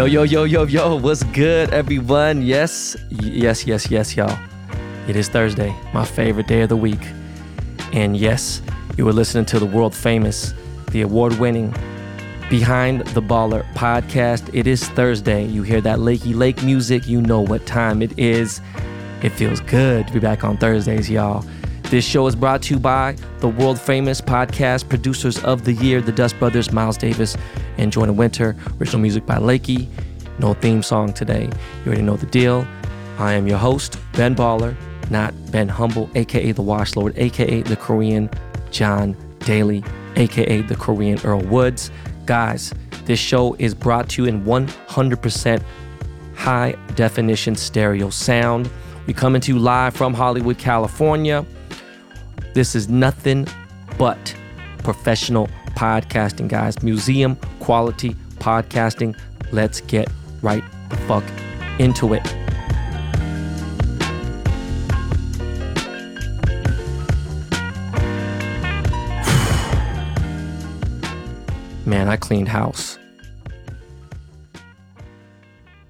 Yo, 0.00 0.06
yo, 0.06 0.22
yo, 0.22 0.44
yo, 0.44 0.64
yo, 0.64 0.96
what's 0.96 1.22
good, 1.24 1.74
everyone? 1.74 2.40
Yes, 2.40 2.96
yes, 3.10 3.66
yes, 3.66 3.90
yes, 3.90 4.16
y'all. 4.16 4.34
It 5.06 5.14
is 5.14 5.28
Thursday, 5.28 5.76
my 5.92 6.06
favorite 6.06 6.46
day 6.46 6.62
of 6.62 6.70
the 6.70 6.76
week. 6.76 7.06
And 7.92 8.16
yes, 8.16 8.62
you 8.96 9.06
are 9.06 9.12
listening 9.12 9.44
to 9.44 9.58
the 9.58 9.66
world 9.66 9.94
famous, 9.94 10.54
the 10.92 11.02
award 11.02 11.38
winning 11.38 11.74
Behind 12.48 13.02
the 13.08 13.20
Baller 13.20 13.70
podcast. 13.74 14.48
It 14.54 14.66
is 14.66 14.88
Thursday. 14.88 15.44
You 15.44 15.64
hear 15.64 15.82
that 15.82 15.98
Lakey 15.98 16.34
Lake 16.34 16.62
music, 16.62 17.06
you 17.06 17.20
know 17.20 17.42
what 17.42 17.66
time 17.66 18.00
it 18.00 18.18
is. 18.18 18.62
It 19.20 19.32
feels 19.32 19.60
good 19.60 20.06
to 20.06 20.14
be 20.14 20.18
back 20.18 20.44
on 20.44 20.56
Thursdays, 20.56 21.10
y'all. 21.10 21.44
This 21.90 22.04
show 22.04 22.28
is 22.28 22.36
brought 22.36 22.62
to 22.62 22.74
you 22.74 22.78
by 22.78 23.16
the 23.40 23.48
world 23.48 23.76
famous 23.76 24.20
podcast 24.20 24.88
producers 24.88 25.42
of 25.42 25.64
the 25.64 25.72
year, 25.72 26.00
the 26.00 26.12
Dust 26.12 26.38
Brothers, 26.38 26.70
Miles 26.70 26.96
Davis 26.96 27.36
and 27.78 27.90
Jordan 27.90 28.16
Winter. 28.16 28.54
Original 28.80 29.00
music 29.00 29.26
by 29.26 29.38
Lakey. 29.38 29.88
No 30.38 30.54
theme 30.54 30.84
song 30.84 31.12
today. 31.12 31.46
You 31.46 31.86
already 31.86 32.02
know 32.02 32.16
the 32.16 32.26
deal. 32.26 32.64
I 33.18 33.32
am 33.32 33.48
your 33.48 33.58
host, 33.58 33.98
Ben 34.12 34.36
Baller, 34.36 34.76
not 35.10 35.34
Ben 35.50 35.68
Humble, 35.68 36.08
aka 36.14 36.52
the 36.52 36.62
Wash 36.62 36.94
Lord, 36.94 37.18
aka 37.18 37.62
the 37.62 37.74
Korean 37.74 38.30
John 38.70 39.16
Daly, 39.40 39.82
aka 40.14 40.62
the 40.62 40.76
Korean 40.76 41.18
Earl 41.24 41.40
Woods. 41.40 41.90
Guys, 42.24 42.72
this 43.04 43.18
show 43.18 43.56
is 43.58 43.74
brought 43.74 44.08
to 44.10 44.22
you 44.22 44.28
in 44.28 44.44
100% 44.44 45.62
high 46.36 46.76
definition 46.94 47.56
stereo 47.56 48.10
sound. 48.10 48.70
We 49.08 49.12
coming 49.12 49.40
to 49.40 49.52
you 49.52 49.58
live 49.58 49.96
from 49.96 50.14
Hollywood, 50.14 50.56
California. 50.56 51.44
This 52.52 52.74
is 52.74 52.88
nothing 52.88 53.46
but 53.96 54.34
professional 54.78 55.46
podcasting, 55.76 56.48
guys. 56.48 56.82
Museum 56.82 57.36
quality 57.60 58.16
podcasting. 58.40 59.16
Let's 59.52 59.80
get 59.82 60.08
right 60.42 60.64
the 60.88 60.96
fuck 60.96 61.22
into 61.78 62.12
it. 62.12 62.24
Man, 71.86 72.08
I 72.08 72.16
cleaned 72.16 72.48
house. 72.48 72.98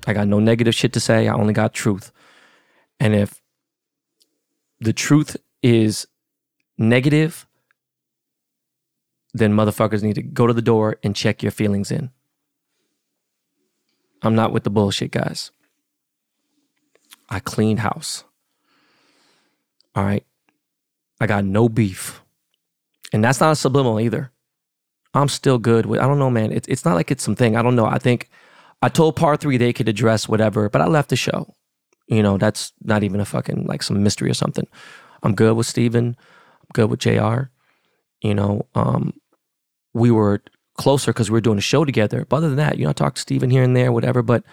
I 0.07 0.13
got 0.13 0.29
no 0.29 0.41
negative 0.41 0.75
shit 0.75 0.93
to 0.93 1.01
say. 1.01 1.27
I 1.27 1.33
only 1.33 1.55
got 1.55 1.73
truth. 1.73 2.13
And 2.99 3.15
if 3.15 3.41
the 4.79 4.93
truth 4.93 5.39
is 5.63 6.07
negative, 6.81 7.47
then 9.33 9.53
motherfuckers 9.53 10.03
need 10.03 10.17
to 10.17 10.23
go 10.23 10.47
to 10.47 10.53
the 10.53 10.63
door 10.63 10.97
and 11.05 11.15
check 11.15 11.43
your 11.43 11.53
feelings 11.53 11.93
in. 11.93 12.11
I'm 14.23 14.35
not 14.35 14.53
with 14.53 14.65
the 14.65 14.71
bullshit, 14.71 15.13
guys. 15.13 15.53
I 17.29 17.39
cleaned 17.39 17.81
house. 17.81 18.25
All 19.95 20.05
right. 20.05 20.25
I 21.21 21.27
got 21.27 21.45
no 21.45 21.69
beef. 21.69 22.23
And 23.13 23.23
that's 23.23 23.41
not 23.41 23.53
a 23.53 23.57
subliminal 23.57 24.01
either. 24.01 24.33
I'm 25.15 25.29
still 25.29 25.59
good 25.59 25.87
with, 25.87 26.01
I 26.01 26.07
don't 26.07 26.19
know, 26.19 26.31
man. 26.31 26.53
It's, 26.53 26.69
it's 26.69 26.85
not 26.85 26.95
like 26.95 27.11
it's 27.11 27.25
something. 27.25 27.57
I 27.57 27.63
don't 27.63 27.77
know. 27.77 27.87
I 27.87 27.99
think 27.99 28.31
I 28.83 28.89
told 28.89 29.17
Par 29.17 29.37
3 29.37 29.57
they 29.57 29.73
could 29.73 29.89
address 29.89 30.29
whatever, 30.29 30.69
but 30.69 30.81
I 30.81 30.87
left 30.87 31.11
the 31.11 31.17
show. 31.17 31.55
You 32.07 32.23
know, 32.23 32.39
that's 32.39 32.73
not 32.83 33.03
even 33.05 33.21
a 33.21 33.25
fucking 33.25 33.67
like 33.67 33.83
some 33.83 34.03
mystery 34.03 34.31
or 34.31 34.35
something. 34.35 34.67
I'm 35.23 35.35
good 35.35 35.57
with 35.57 35.67
Steven. 35.67 36.17
Good 36.73 36.91
with 36.91 37.01
JR. 37.01 37.51
You 38.21 38.35
know, 38.35 38.67
um, 38.75 39.15
we 39.95 40.11
were 40.11 40.43
closer 40.77 41.13
because 41.13 41.31
we 41.31 41.35
were 41.35 41.41
doing 41.41 41.59
a 41.59 41.63
show 41.63 41.85
together. 41.85 42.25
But 42.29 42.37
other 42.37 42.49
than 42.49 42.57
that, 42.59 42.79
you 42.79 42.85
know, 42.85 42.91
I 42.91 42.95
talked 42.95 43.17
to 43.17 43.23
Steven 43.23 43.51
here 43.51 43.63
and 43.63 43.77
there, 43.77 43.93
whatever. 43.93 44.23
But 44.23 44.45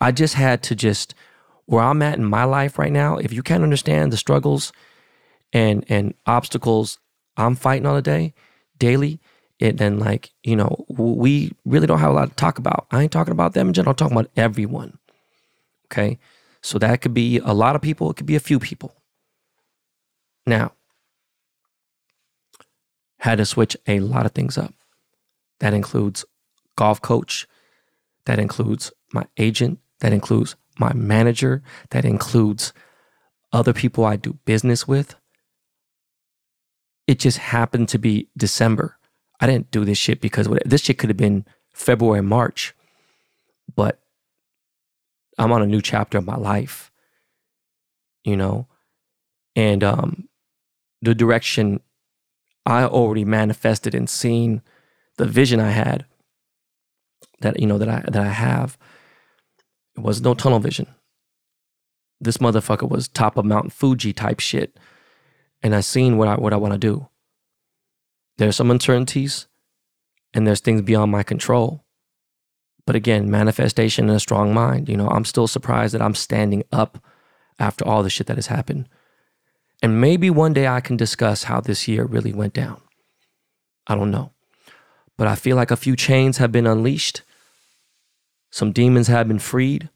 I 0.00 0.12
just 0.12 0.34
had 0.34 0.62
to 0.64 0.74
just 0.74 1.14
where 1.66 1.82
I'm 1.82 2.02
at 2.02 2.18
in 2.18 2.24
my 2.24 2.44
life 2.44 2.78
right 2.78 2.92
now, 2.92 3.16
if 3.16 3.32
you 3.32 3.42
can't 3.42 3.62
understand 3.62 4.12
the 4.12 4.16
struggles 4.16 4.72
and 5.52 5.84
and 5.88 6.14
obstacles 6.26 6.98
I'm 7.36 7.54
fighting 7.54 7.86
on 7.86 7.96
a 7.96 8.02
day, 8.02 8.34
daily, 8.78 9.20
it 9.58 9.78
then 9.78 9.98
like, 9.98 10.32
you 10.42 10.56
know, 10.56 10.84
we 10.88 11.52
really 11.64 11.86
don't 11.86 12.00
have 12.00 12.10
a 12.10 12.14
lot 12.14 12.30
to 12.30 12.34
talk 12.34 12.58
about. 12.58 12.86
I 12.90 13.02
ain't 13.02 13.12
talking 13.12 13.32
about 13.32 13.54
them 13.54 13.68
in 13.68 13.72
general, 13.72 13.92
I'm 13.92 13.96
talking 13.96 14.16
about 14.16 14.30
everyone. 14.36 14.98
Okay. 15.86 16.18
So 16.62 16.78
that 16.78 17.00
could 17.00 17.14
be 17.14 17.38
a 17.38 17.52
lot 17.52 17.76
of 17.76 17.82
people, 17.82 18.10
it 18.10 18.16
could 18.16 18.26
be 18.26 18.36
a 18.36 18.40
few 18.40 18.58
people. 18.58 18.94
Now, 20.46 20.72
had 23.22 23.38
to 23.38 23.44
switch 23.44 23.76
a 23.86 24.00
lot 24.00 24.26
of 24.26 24.32
things 24.32 24.58
up. 24.58 24.74
That 25.60 25.72
includes 25.72 26.24
golf 26.76 27.00
coach, 27.00 27.46
that 28.26 28.40
includes 28.40 28.92
my 29.12 29.26
agent, 29.36 29.78
that 30.00 30.12
includes 30.12 30.56
my 30.76 30.92
manager, 30.92 31.62
that 31.90 32.04
includes 32.04 32.72
other 33.52 33.72
people 33.72 34.04
I 34.04 34.16
do 34.16 34.38
business 34.44 34.88
with. 34.88 35.14
It 37.06 37.20
just 37.20 37.38
happened 37.38 37.88
to 37.90 37.98
be 37.98 38.28
December. 38.36 38.98
I 39.38 39.46
didn't 39.46 39.70
do 39.70 39.84
this 39.84 39.98
shit 39.98 40.20
because 40.20 40.48
this 40.64 40.80
shit 40.80 40.98
could 40.98 41.10
have 41.10 41.16
been 41.16 41.46
February, 41.72 42.22
March, 42.22 42.74
but 43.76 44.00
I'm 45.38 45.52
on 45.52 45.62
a 45.62 45.66
new 45.66 45.80
chapter 45.80 46.18
of 46.18 46.26
my 46.26 46.36
life, 46.36 46.90
you 48.24 48.36
know, 48.36 48.66
and 49.54 49.84
um, 49.84 50.28
the 51.02 51.14
direction 51.14 51.80
I 52.64 52.84
already 52.84 53.24
manifested 53.24 53.94
and 53.94 54.08
seen 54.08 54.62
the 55.16 55.26
vision 55.26 55.60
I 55.60 55.70
had 55.70 56.06
that 57.40 57.58
you 57.60 57.66
know 57.66 57.78
that 57.78 57.88
I 57.88 58.04
that 58.10 58.22
I 58.22 58.28
have. 58.28 58.78
It 59.96 60.02
was 60.02 60.20
no 60.20 60.34
tunnel 60.34 60.60
vision. 60.60 60.86
This 62.20 62.38
motherfucker 62.38 62.88
was 62.88 63.08
top 63.08 63.36
of 63.36 63.44
Mount 63.44 63.72
Fuji 63.72 64.12
type 64.12 64.40
shit, 64.40 64.78
and 65.62 65.74
I 65.74 65.80
seen 65.80 66.16
what 66.16 66.28
I 66.28 66.36
what 66.36 66.52
I 66.52 66.56
want 66.56 66.72
to 66.72 66.78
do. 66.78 67.08
There's 68.38 68.56
some 68.56 68.70
uncertainties 68.70 69.46
and 70.34 70.46
there's 70.46 70.60
things 70.60 70.82
beyond 70.82 71.12
my 71.12 71.22
control. 71.22 71.84
But 72.86 72.96
again, 72.96 73.30
manifestation 73.30 74.08
and 74.08 74.16
a 74.16 74.20
strong 74.20 74.52
mind. 74.52 74.88
You 74.88 74.96
know, 74.96 75.08
I'm 75.08 75.24
still 75.24 75.46
surprised 75.46 75.94
that 75.94 76.02
I'm 76.02 76.14
standing 76.14 76.64
up 76.72 76.98
after 77.58 77.86
all 77.86 78.02
the 78.02 78.10
shit 78.10 78.26
that 78.26 78.36
has 78.36 78.48
happened. 78.48 78.88
And 79.82 80.00
maybe 80.00 80.30
one 80.30 80.52
day 80.52 80.68
I 80.68 80.80
can 80.80 80.96
discuss 80.96 81.44
how 81.44 81.60
this 81.60 81.88
year 81.88 82.04
really 82.04 82.32
went 82.32 82.54
down. 82.54 82.80
I 83.86 83.96
don't 83.96 84.12
know. 84.12 84.32
But 85.18 85.26
I 85.26 85.34
feel 85.34 85.56
like 85.56 85.70
a 85.70 85.76
few 85.76 85.96
chains 85.96 86.38
have 86.38 86.52
been 86.52 86.66
unleashed, 86.66 87.22
some 88.50 88.72
demons 88.72 89.08
have 89.08 89.28
been 89.28 89.38
freed. 89.38 89.88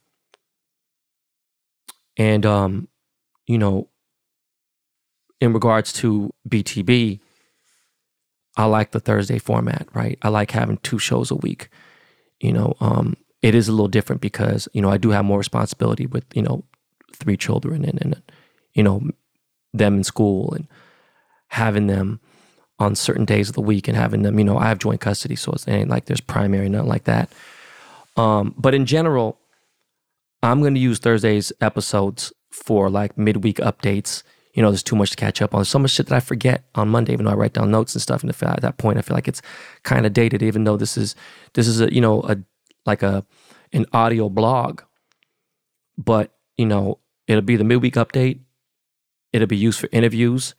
And, 2.19 2.47
um, 2.47 2.88
you 3.47 3.58
know, 3.58 3.91
in 5.41 5.52
regards 5.52 5.92
to 5.94 6.32
BTB, 6.48 7.20
I 8.56 8.64
like 8.64 8.92
the 8.92 9.00
Thursday 9.00 9.38
format, 9.38 9.86
right? 9.92 10.18
I 10.22 10.30
like 10.30 10.50
having 10.50 10.78
two 10.78 10.98
shows 10.98 11.30
a 11.30 11.34
week. 11.34 11.68
You 12.41 12.53
know, 12.53 12.74
um, 12.80 13.16
it 13.42 13.54
is 13.54 13.68
a 13.68 13.72
little 13.72 13.88
different 13.88 14.22
because 14.22 14.68
you 14.72 14.80
know 14.80 14.91
I 14.91 14.97
do 14.97 15.10
have 15.10 15.24
more 15.24 15.38
responsibility 15.38 16.06
with 16.06 16.24
you 16.34 16.42
know 16.42 16.64
three 17.14 17.36
children 17.36 17.84
and 17.84 18.00
and 18.00 18.22
you 18.74 18.82
know 18.82 19.03
them 19.78 19.98
in 19.98 20.04
school 20.04 20.53
and 20.54 20.66
having 21.48 21.87
them 21.87 22.20
on 22.78 22.94
certain 22.94 23.25
days 23.25 23.48
of 23.48 23.54
the 23.54 23.60
week 23.60 23.88
and 23.88 23.97
having 23.97 24.22
them. 24.22 24.38
You 24.38 24.44
know, 24.44 24.59
I 24.59 24.69
have 24.69 24.78
joint 24.78 25.00
custody, 25.00 25.37
so 25.37 25.53
it's 25.53 25.66
ain't 25.69 25.91
like 25.91 26.06
there's 26.06 26.20
primary, 26.20 26.69
nothing 26.69 26.88
like 26.88 27.04
that. 27.04 27.31
Um, 28.16 28.54
but 28.59 28.75
in 28.75 28.86
general, 28.86 29.38
I'm 30.42 30.60
going 30.60 30.75
to 30.75 30.81
use 30.81 30.98
Thursday's 30.98 31.53
episodes 31.60 32.32
for 32.50 32.88
like 32.91 33.16
midweek 33.19 33.56
updates 33.59 34.22
you 34.56 34.62
know, 34.62 34.70
there's 34.70 34.82
too 34.82 34.97
much 34.97 35.10
to 35.10 35.16
catch 35.16 35.42
up 35.42 35.54
on. 35.54 35.60
There's 35.60 35.69
so 35.69 35.78
much 35.78 35.91
shit 35.91 36.06
that 36.06 36.16
I 36.16 36.21
forget 36.21 36.65
on 36.74 36.89
Monday, 36.89 37.12
even 37.12 37.27
though 37.27 37.33
I 37.33 37.34
write 37.34 37.53
down 37.53 37.71
notes 37.71 37.95
and 37.95 38.01
stuff. 38.01 38.22
And 38.22 38.30
at 38.30 38.62
that 38.62 38.78
point, 38.78 38.97
I 38.97 39.03
feel 39.03 39.15
like 39.15 39.28
it's 39.28 39.42
kind 39.83 40.06
of 40.06 40.15
dated, 40.15 40.42
even 40.42 40.65
though 40.65 40.78
this 40.78 40.97
is 40.97 41.15
this 41.53 41.68
is 41.68 41.83
a 41.83 41.92
you 41.92 42.01
know 42.01 42.22
a 42.22 42.39
like 42.86 43.03
a 43.03 43.24
an 43.74 43.84
audio 43.92 44.30
blog. 44.30 44.80
But 45.98 46.33
you 46.56 46.65
know, 46.65 47.01
it'll 47.27 47.42
be 47.42 47.56
the 47.56 47.65
midweek 47.65 47.97
update. 47.97 48.41
It'll 49.36 49.47
be 49.47 49.56
used 49.56 49.78
for 49.78 49.88
interviews 49.92 50.54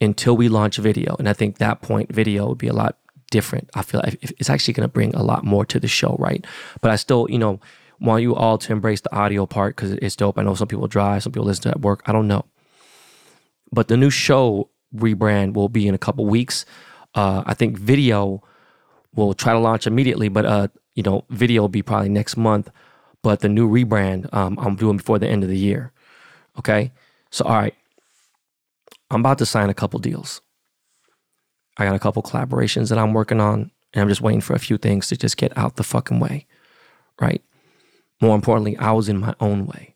until 0.00 0.36
we 0.36 0.48
launch 0.48 0.76
video, 0.76 1.16
and 1.18 1.28
I 1.28 1.32
think 1.32 1.58
that 1.58 1.80
point 1.80 2.12
video 2.12 2.48
would 2.48 2.58
be 2.58 2.68
a 2.68 2.74
lot 2.74 2.98
different. 3.30 3.70
I 3.74 3.82
feel 3.82 4.00
like 4.04 4.18
it's 4.38 4.50
actually 4.50 4.74
going 4.74 4.88
to 4.88 4.92
bring 4.92 5.14
a 5.14 5.22
lot 5.22 5.44
more 5.44 5.64
to 5.66 5.80
the 5.80 5.88
show, 5.88 6.16
right? 6.18 6.46
But 6.80 6.90
I 6.90 6.96
still, 6.96 7.26
you 7.30 7.38
know, 7.38 7.60
want 7.98 8.22
you 8.22 8.34
all 8.34 8.58
to 8.58 8.72
embrace 8.72 9.00
the 9.00 9.14
audio 9.14 9.46
part 9.46 9.74
because 9.74 9.92
it's 9.92 10.16
dope. 10.16 10.38
I 10.38 10.42
know 10.42 10.54
some 10.54 10.68
people 10.68 10.86
drive, 10.86 11.22
some 11.22 11.32
people 11.32 11.46
listen 11.46 11.62
to 11.62 11.70
at 11.70 11.80
work. 11.80 12.02
I 12.06 12.12
don't 12.12 12.28
know. 12.28 12.44
But 13.72 13.88
the 13.88 13.96
new 13.96 14.10
show 14.10 14.68
rebrand 14.94 15.54
will 15.54 15.68
be 15.68 15.88
in 15.88 15.94
a 15.94 15.98
couple 15.98 16.26
weeks. 16.26 16.64
Uh, 17.14 17.42
I 17.46 17.54
think 17.54 17.78
video 17.78 18.42
will 19.14 19.34
try 19.34 19.54
to 19.54 19.58
launch 19.58 19.86
immediately, 19.86 20.28
but 20.28 20.44
uh, 20.44 20.68
you 20.94 21.02
know, 21.02 21.24
video 21.30 21.62
will 21.62 21.68
be 21.68 21.82
probably 21.82 22.10
next 22.10 22.36
month. 22.36 22.70
But 23.22 23.40
the 23.40 23.48
new 23.48 23.68
rebrand, 23.68 24.32
um, 24.32 24.58
I'm 24.60 24.76
doing 24.76 24.98
before 24.98 25.18
the 25.18 25.26
end 25.26 25.42
of 25.42 25.48
the 25.48 25.58
year. 25.58 25.92
Okay, 26.58 26.92
so 27.30 27.44
all 27.44 27.56
right, 27.56 27.74
I'm 29.10 29.20
about 29.20 29.38
to 29.38 29.46
sign 29.46 29.70
a 29.70 29.74
couple 29.74 29.98
deals. 30.00 30.40
I 31.76 31.84
got 31.84 31.94
a 31.94 32.00
couple 32.00 32.22
collaborations 32.22 32.88
that 32.88 32.98
I'm 32.98 33.12
working 33.12 33.40
on, 33.40 33.70
and 33.92 34.02
I'm 34.02 34.08
just 34.08 34.20
waiting 34.20 34.40
for 34.40 34.54
a 34.54 34.58
few 34.58 34.78
things 34.78 35.08
to 35.08 35.16
just 35.16 35.36
get 35.36 35.56
out 35.56 35.76
the 35.76 35.84
fucking 35.84 36.20
way, 36.20 36.46
right? 37.20 37.42
More 38.20 38.34
importantly, 38.34 38.76
I 38.78 38.92
was 38.92 39.08
in 39.08 39.18
my 39.18 39.34
own 39.40 39.66
way. 39.66 39.94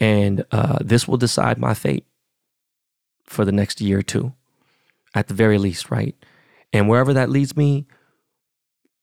And 0.00 0.44
uh, 0.52 0.78
this 0.80 1.08
will 1.08 1.16
decide 1.16 1.58
my 1.58 1.74
fate 1.74 2.06
for 3.24 3.44
the 3.44 3.52
next 3.52 3.80
year 3.80 3.98
or 3.98 4.02
two, 4.02 4.32
at 5.14 5.28
the 5.28 5.34
very 5.34 5.58
least, 5.58 5.90
right? 5.90 6.16
And 6.72 6.88
wherever 6.88 7.12
that 7.14 7.30
leads 7.30 7.56
me 7.56 7.86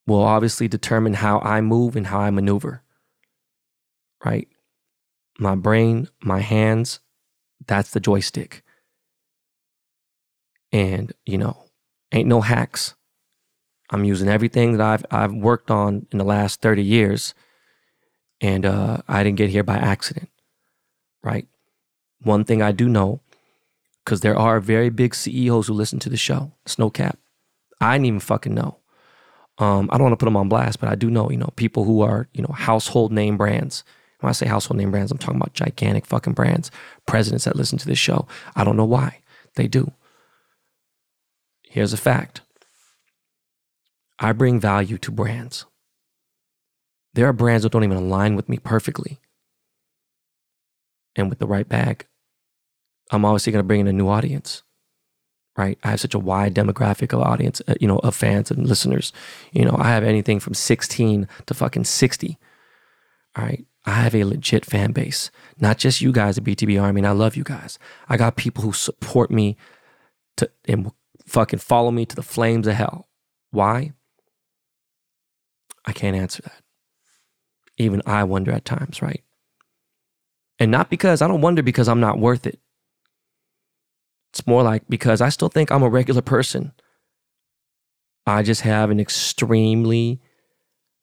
will 0.08 0.22
obviously 0.22 0.68
determine 0.68 1.16
how 1.16 1.40
I 1.40 1.62
move 1.62 1.96
and 1.96 2.08
how 2.08 2.20
I 2.20 2.30
maneuver, 2.30 2.84
right? 4.24 4.48
My 5.40 5.56
brain, 5.56 6.10
my 6.22 6.40
hands, 6.40 7.00
that's 7.66 7.92
the 7.92 8.00
joystick. 8.00 8.64
And, 10.72 11.14
you 11.26 11.38
know, 11.38 11.66
ain't 12.12 12.28
no 12.28 12.42
hacks. 12.42 12.96
I'm 13.92 14.04
using 14.04 14.28
everything 14.28 14.78
that 14.78 14.82
I've 14.82 15.06
I've 15.12 15.34
worked 15.34 15.70
on 15.70 16.08
in 16.12 16.18
the 16.18 16.24
last 16.24 16.62
30 16.62 16.84
years. 16.84 17.34
And 18.42 18.66
uh, 18.66 18.98
I 19.08 19.24
didn't 19.24 19.38
get 19.38 19.50
here 19.50 19.64
by 19.64 19.78
accident. 19.78 20.30
Right? 21.24 21.48
One 22.22 22.44
thing 22.44 22.62
I 22.62 22.72
do 22.72 22.90
know, 22.90 23.22
because 24.04 24.22
there 24.22 24.38
are 24.38 24.60
very 24.60 24.90
big 24.90 25.16
CEOs 25.16 25.68
who 25.68 25.74
listen 25.74 26.00
to 26.00 26.10
the 26.10 26.18
show. 26.18 26.52
Snow 26.66 26.90
cap. 26.90 27.18
I 27.80 27.96
didn't 27.96 28.08
even 28.08 28.20
fucking 28.20 28.54
know. 28.54 28.78
Um, 29.58 29.90
I 29.92 29.98
don't 29.98 30.06
want 30.06 30.14
to 30.14 30.18
put 30.18 30.26
them 30.26 30.38
on 30.38 30.50
blast, 30.50 30.80
but 30.80 30.90
I 30.90 30.96
do 30.96 31.10
know, 31.10 31.30
you 31.30 31.38
know, 31.38 31.54
people 31.56 31.86
who 31.86 32.02
are, 32.02 32.28
you 32.34 32.42
know, 32.42 32.54
household 32.54 33.12
name 33.12 33.38
brands. 33.38 33.84
When 34.26 34.32
I 34.32 34.34
say 34.34 34.48
household 34.48 34.80
name 34.80 34.90
brands, 34.90 35.12
I'm 35.12 35.20
talking 35.20 35.36
about 35.40 35.54
gigantic 35.54 36.08
fucking 36.08 36.34
brands, 36.34 36.72
presidents 37.06 37.46
that 37.46 37.56
listen 37.56 37.78
to 37.78 37.86
this 37.86 38.00
show. 38.00 38.28
I 38.56 38.64
don't 38.64 38.76
know 38.76 38.84
why. 38.84 39.20
They 39.54 39.68
do. 39.68 39.92
Here's 41.62 41.94
a 41.94 41.98
fact 41.98 42.42
I 44.18 44.32
bring 44.32 44.60
value 44.60 44.98
to 44.98 45.12
brands. 45.12 45.68
There 47.14 47.28
are 47.28 47.34
brands 47.34 47.62
that 47.62 47.72
don't 47.72 47.84
even 47.84 47.98
align 47.98 48.36
with 48.36 48.50
me 48.50 48.58
perfectly. 48.58 49.20
And 51.16 51.30
with 51.30 51.38
the 51.38 51.46
right 51.46 51.70
bag, 51.70 52.08
I'm 53.12 53.26
obviously 53.26 53.52
going 53.52 53.64
to 53.64 53.68
bring 53.68 53.82
in 53.82 53.88
a 53.88 53.94
new 53.94 54.08
audience, 54.08 54.64
right? 55.56 55.78
I 55.84 55.92
have 55.92 56.00
such 56.00 56.16
a 56.16 56.20
wide 56.20 56.56
demographic 56.56 57.14
of 57.14 57.22
audience, 57.22 57.62
uh, 57.68 57.76
you 57.80 57.88
know, 57.88 58.00
of 58.00 58.16
fans 58.16 58.50
and 58.50 58.68
listeners. 58.68 59.14
You 59.52 59.66
know, 59.66 59.76
I 59.78 59.90
have 59.90 60.04
anything 60.04 60.40
from 60.40 60.56
16 60.56 61.28
to 61.46 61.54
fucking 61.54 61.84
60. 61.84 62.40
All 63.36 63.46
right. 63.46 63.68
I 63.86 63.92
have 63.92 64.16
a 64.16 64.24
legit 64.24 64.66
fan 64.66 64.92
base, 64.94 65.30
not 65.60 65.78
just 65.78 66.02
you 66.02 66.12
guys 66.12 66.38
at 66.38 66.44
BTB 66.44 66.82
Army. 66.82 67.02
And 67.02 67.08
I 67.08 67.12
love 67.12 67.36
you 67.36 67.44
guys. 67.44 67.78
I 68.10 68.18
got 68.18 68.36
people 68.36 68.64
who 68.64 68.74
support 68.74 69.30
me 69.30 69.58
to 70.38 70.50
and 70.68 70.92
fucking 71.26 71.60
follow 71.60 71.92
me 71.92 72.06
to 72.06 72.16
the 72.16 72.24
flames 72.24 72.66
of 72.66 72.74
hell. 72.74 73.08
Why? 73.52 73.94
I 75.86 75.92
can't 75.92 76.16
answer 76.16 76.42
that. 76.44 76.62
Even 77.78 78.02
I 78.06 78.24
wonder 78.24 78.52
at 78.52 78.66
times, 78.66 79.02
right? 79.02 79.24
And 80.58 80.72
not 80.72 80.90
because 80.90 81.22
I 81.22 81.28
don't 81.28 81.42
wonder 81.42 81.62
because 81.62 81.88
I'm 81.88 82.00
not 82.00 82.20
worth 82.20 82.48
it. 82.48 82.60
It's 84.32 84.48
more 84.48 84.64
like 84.64 84.84
because 84.90 85.22
I 85.22 85.30
still 85.30 85.50
think 85.50 85.72
I'm 85.72 85.84
a 85.84 85.90
regular 85.90 86.22
person. 86.22 86.74
I 88.26 88.42
just 88.42 88.62
have 88.62 88.90
an 88.90 89.00
extremely, 89.00 90.20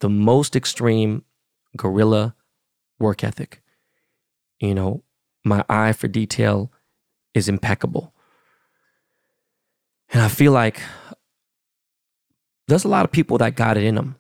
the 0.01 0.09
most 0.09 0.57
extreme 0.57 1.25
guerrilla 1.77 2.35
work 3.03 3.23
ethic. 3.23 3.61
You 4.61 4.75
know, 4.75 5.03
my 5.45 5.65
eye 5.69 5.93
for 5.93 6.09
detail 6.09 6.73
is 7.35 7.49
impeccable. 7.49 8.15
And 10.11 10.23
I 10.23 10.29
feel 10.29 10.53
like 10.53 10.81
there's 12.69 12.85
a 12.85 12.89
lot 12.89 13.05
of 13.05 13.13
people 13.13 13.39
that 13.39 13.57
got 13.57 13.77
it 13.77 13.85
in 13.85 13.97
them. 13.97 14.17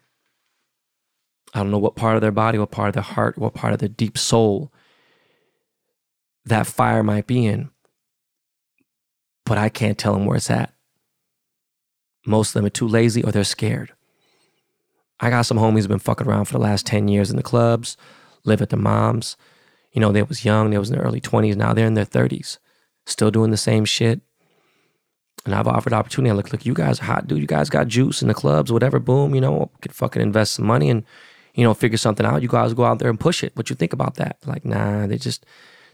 I 1.55 1.59
don't 1.59 1.71
know 1.71 1.79
what 1.79 1.97
part 1.97 2.17
of 2.17 2.23
their 2.23 2.33
body, 2.33 2.59
what 2.59 2.71
part 2.71 2.89
of 2.89 2.95
their 2.95 3.03
heart, 3.03 3.39
what 3.39 3.55
part 3.55 3.73
of 3.73 3.79
their 3.79 3.89
deep 3.89 4.17
soul 4.17 4.73
that 6.45 6.67
fire 6.67 7.03
might 7.03 7.27
be 7.27 7.47
in. 7.47 7.71
But 9.45 9.59
I 9.59 9.69
can't 9.69 9.99
tell 9.99 10.15
them 10.15 10.25
where 10.25 10.37
it's 10.37 10.51
at. 10.51 10.73
Most 12.27 12.51
of 12.51 12.55
them 12.55 12.67
are 12.67 12.71
too 12.71 12.89
lazy 12.89 13.23
or 13.23 13.33
they're 13.33 13.45
scared. 13.45 13.93
I 15.21 15.31
got 15.31 15.43
some 15.43 15.59
homies 15.59 15.81
who've 15.81 15.89
been 15.89 15.99
fucking 15.99 16.27
around 16.27 16.47
for 16.47 16.55
the 16.55 16.59
last 16.59 16.87
10 16.87 17.09
years 17.09 17.31
in 17.31 17.37
the 17.37 17.43
clubs, 17.43 17.97
live 18.45 18.63
at 18.63 18.71
the 18.71 18.77
moms. 18.77 19.37
You 19.93 20.01
know, 20.01 20.13
they 20.13 20.23
was 20.23 20.45
young, 20.45 20.71
they 20.71 20.79
was 20.79 20.91
in 20.91 20.97
their 20.97 21.05
early 21.05 21.21
20s, 21.21 21.57
now 21.57 21.73
they're 21.75 21.87
in 21.87 21.95
their 21.95 22.07
30s, 22.07 22.59
still 23.07 23.31
doing 23.31 23.51
the 23.51 23.57
same 23.57 23.85
shit, 23.85 24.23
and 25.45 25.55
I've 25.55 25.67
offered 25.67 25.93
opportunity. 25.93 26.31
I 26.31 26.35
look, 26.35 26.53
look, 26.53 26.65
you 26.65 26.75
guys 26.75 27.01
are 27.01 27.05
hot, 27.05 27.27
dude. 27.27 27.41
You 27.41 27.47
guys 27.47 27.69
got 27.69 27.89
juice 27.89 28.23
in 28.23 28.29
the 28.29 28.35
clubs, 28.35 28.73
whatever. 28.73 28.99
Boom, 28.99 29.35
you 29.35 29.41
know, 29.41 29.71
could 29.81 29.93
fucking 29.93 30.23
invest 30.23 30.55
some 30.55 30.67
money 30.67 30.89
and, 30.89 31.05
you 31.55 31.65
know, 31.65 31.75
figure 31.75 31.99
something 31.99 32.25
out. 32.25 32.43
You 32.43 32.49
guys 32.49 32.75
go 32.75 32.85
out 32.85 33.01
there 33.01 33.11
and 33.11 33.19
push 33.19 33.43
it. 33.43 33.57
What 33.57 33.69
you 33.69 33.75
think 33.75 33.93
about 33.93 34.15
that? 34.17 34.39
Like, 34.47 34.65
nah, 34.65 35.07
they 35.07 35.19
just 35.19 35.45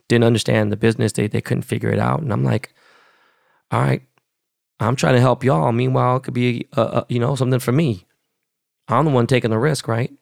didn't 0.09 0.25
understand 0.25 0.71
the 0.71 0.77
business. 0.77 1.13
They 1.13 1.29
they 1.29 1.41
couldn't 1.41 1.63
figure 1.63 1.91
it 1.91 1.99
out. 1.99 2.21
And 2.21 2.33
I'm 2.33 2.45
like, 2.45 2.75
all 3.71 3.81
right, 3.81 4.03
I'm 4.81 4.97
trying 4.97 5.15
to 5.15 5.21
help 5.21 5.45
y'all. 5.45 5.73
Meanwhile, 5.73 6.19
it 6.19 6.23
could 6.25 6.35
be, 6.35 6.69
uh, 6.77 6.83
uh, 6.83 7.05
you 7.09 7.19
know, 7.19 7.35
something 7.35 7.59
for 7.59 7.73
me. 7.73 8.07
I'm 8.87 9.07
the 9.07 9.11
one 9.11 9.27
taking 9.27 9.51
the 9.51 9.59
risk, 9.59 9.89
right? 9.89 10.13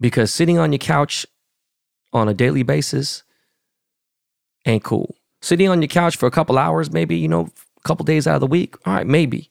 Because 0.00 0.32
sitting 0.32 0.58
on 0.58 0.72
your 0.72 0.78
couch 0.78 1.26
on 2.12 2.28
a 2.28 2.34
daily 2.34 2.62
basis 2.62 3.22
ain't 4.66 4.84
cool 4.84 5.14
sitting 5.40 5.68
on 5.68 5.80
your 5.82 5.88
couch 5.88 6.16
for 6.16 6.26
a 6.26 6.30
couple 6.30 6.58
hours, 6.58 6.90
maybe, 6.90 7.16
you 7.16 7.28
know, 7.28 7.48
a 7.76 7.80
couple 7.82 8.04
days 8.04 8.26
out 8.26 8.34
of 8.34 8.40
the 8.40 8.46
week. 8.46 8.76
All 8.86 8.94
right, 8.94 9.06
maybe. 9.06 9.50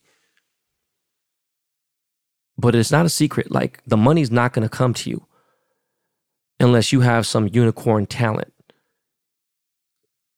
But 2.57 2.75
it's 2.75 2.91
not 2.91 3.05
a 3.05 3.09
secret. 3.09 3.51
Like 3.51 3.81
the 3.87 3.97
money's 3.97 4.31
not 4.31 4.53
going 4.53 4.67
to 4.67 4.75
come 4.75 4.93
to 4.95 5.09
you 5.09 5.25
unless 6.59 6.91
you 6.91 7.01
have 7.01 7.25
some 7.25 7.49
unicorn 7.51 8.05
talent. 8.05 8.53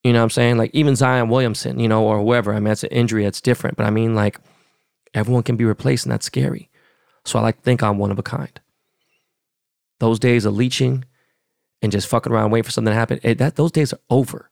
You 0.03 0.13
know 0.13 0.19
what 0.19 0.23
I'm 0.23 0.29
saying? 0.31 0.57
Like 0.57 0.71
even 0.73 0.95
Zion 0.95 1.29
Williamson, 1.29 1.79
you 1.79 1.87
know, 1.87 2.03
or 2.03 2.19
whoever. 2.19 2.53
I 2.53 2.59
mean, 2.59 2.71
it's 2.71 2.83
an 2.83 2.89
injury, 2.89 3.23
that's 3.23 3.41
different. 3.41 3.77
But 3.77 3.85
I 3.85 3.89
mean, 3.89 4.15
like 4.15 4.39
everyone 5.13 5.43
can 5.43 5.57
be 5.57 5.65
replaced, 5.65 6.05
and 6.05 6.11
that's 6.11 6.25
scary. 6.25 6.69
So 7.25 7.37
I 7.37 7.41
like 7.41 7.57
to 7.57 7.61
think 7.63 7.83
I'm 7.83 7.97
one 7.97 8.11
of 8.11 8.17
a 8.17 8.23
kind. 8.23 8.60
Those 10.01 10.17
days 10.17 10.45
of 10.45 10.55
leeching 10.55 11.05
and 11.83 11.91
just 11.91 12.07
fucking 12.07 12.33
around 12.33 12.49
waiting 12.49 12.63
for 12.63 12.71
something 12.71 12.91
to 12.91 12.95
happen, 12.95 13.19
it, 13.21 13.37
that 13.37 13.55
those 13.55 13.71
days 13.71 13.93
are 13.93 13.99
over. 14.09 14.49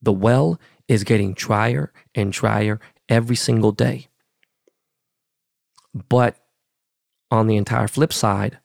The 0.00 0.10
well 0.12 0.58
is 0.88 1.04
getting 1.04 1.34
drier 1.34 1.92
and 2.14 2.32
drier 2.32 2.80
every 3.06 3.36
single 3.36 3.72
day. 3.72 4.08
But 6.08 6.38
on 7.30 7.46
the 7.46 7.58
entire 7.58 7.88
flip 7.88 8.10
side, 8.10 8.58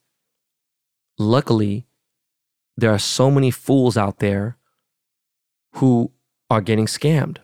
luckily, 1.18 1.86
there 2.78 2.94
are 2.94 2.98
so 2.98 3.30
many 3.30 3.52
fools 3.52 3.98
out 3.98 4.20
there 4.20 4.56
who 5.74 6.14
are 6.50 6.62
getting 6.62 6.86
scammed. 6.86 7.40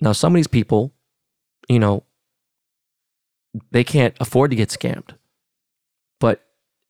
Now, 0.00 0.10
some 0.10 0.32
of 0.32 0.36
these 0.36 0.48
people, 0.48 0.92
you 1.68 1.78
know, 1.78 2.02
they 3.70 3.84
can't 3.84 4.16
afford 4.18 4.50
to 4.50 4.56
get 4.56 4.70
scammed. 4.70 5.12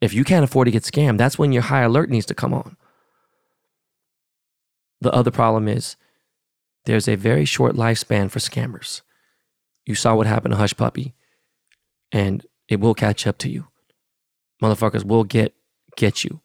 If 0.04 0.12
you 0.12 0.22
can't 0.22 0.44
afford 0.44 0.66
to 0.66 0.70
get 0.70 0.82
scammed, 0.82 1.16
that's 1.16 1.38
when 1.38 1.50
your 1.50 1.62
high 1.62 1.80
alert 1.80 2.10
needs 2.10 2.26
to 2.26 2.34
come 2.34 2.52
on. 2.52 2.76
The 5.00 5.10
other 5.14 5.30
problem 5.30 5.66
is 5.66 5.96
there's 6.84 7.08
a 7.08 7.14
very 7.14 7.46
short 7.46 7.74
lifespan 7.74 8.30
for 8.30 8.38
scammers. 8.38 9.00
You 9.86 9.94
saw 9.94 10.14
what 10.14 10.26
happened 10.26 10.52
to 10.52 10.60
Hushpuppi, 10.60 11.14
and 12.12 12.44
it 12.68 12.80
will 12.80 12.92
catch 12.92 13.26
up 13.26 13.38
to 13.38 13.48
you. 13.48 13.68
Motherfuckers 14.62 15.06
will 15.06 15.24
get 15.24 15.54
get 15.96 16.22
you. 16.22 16.42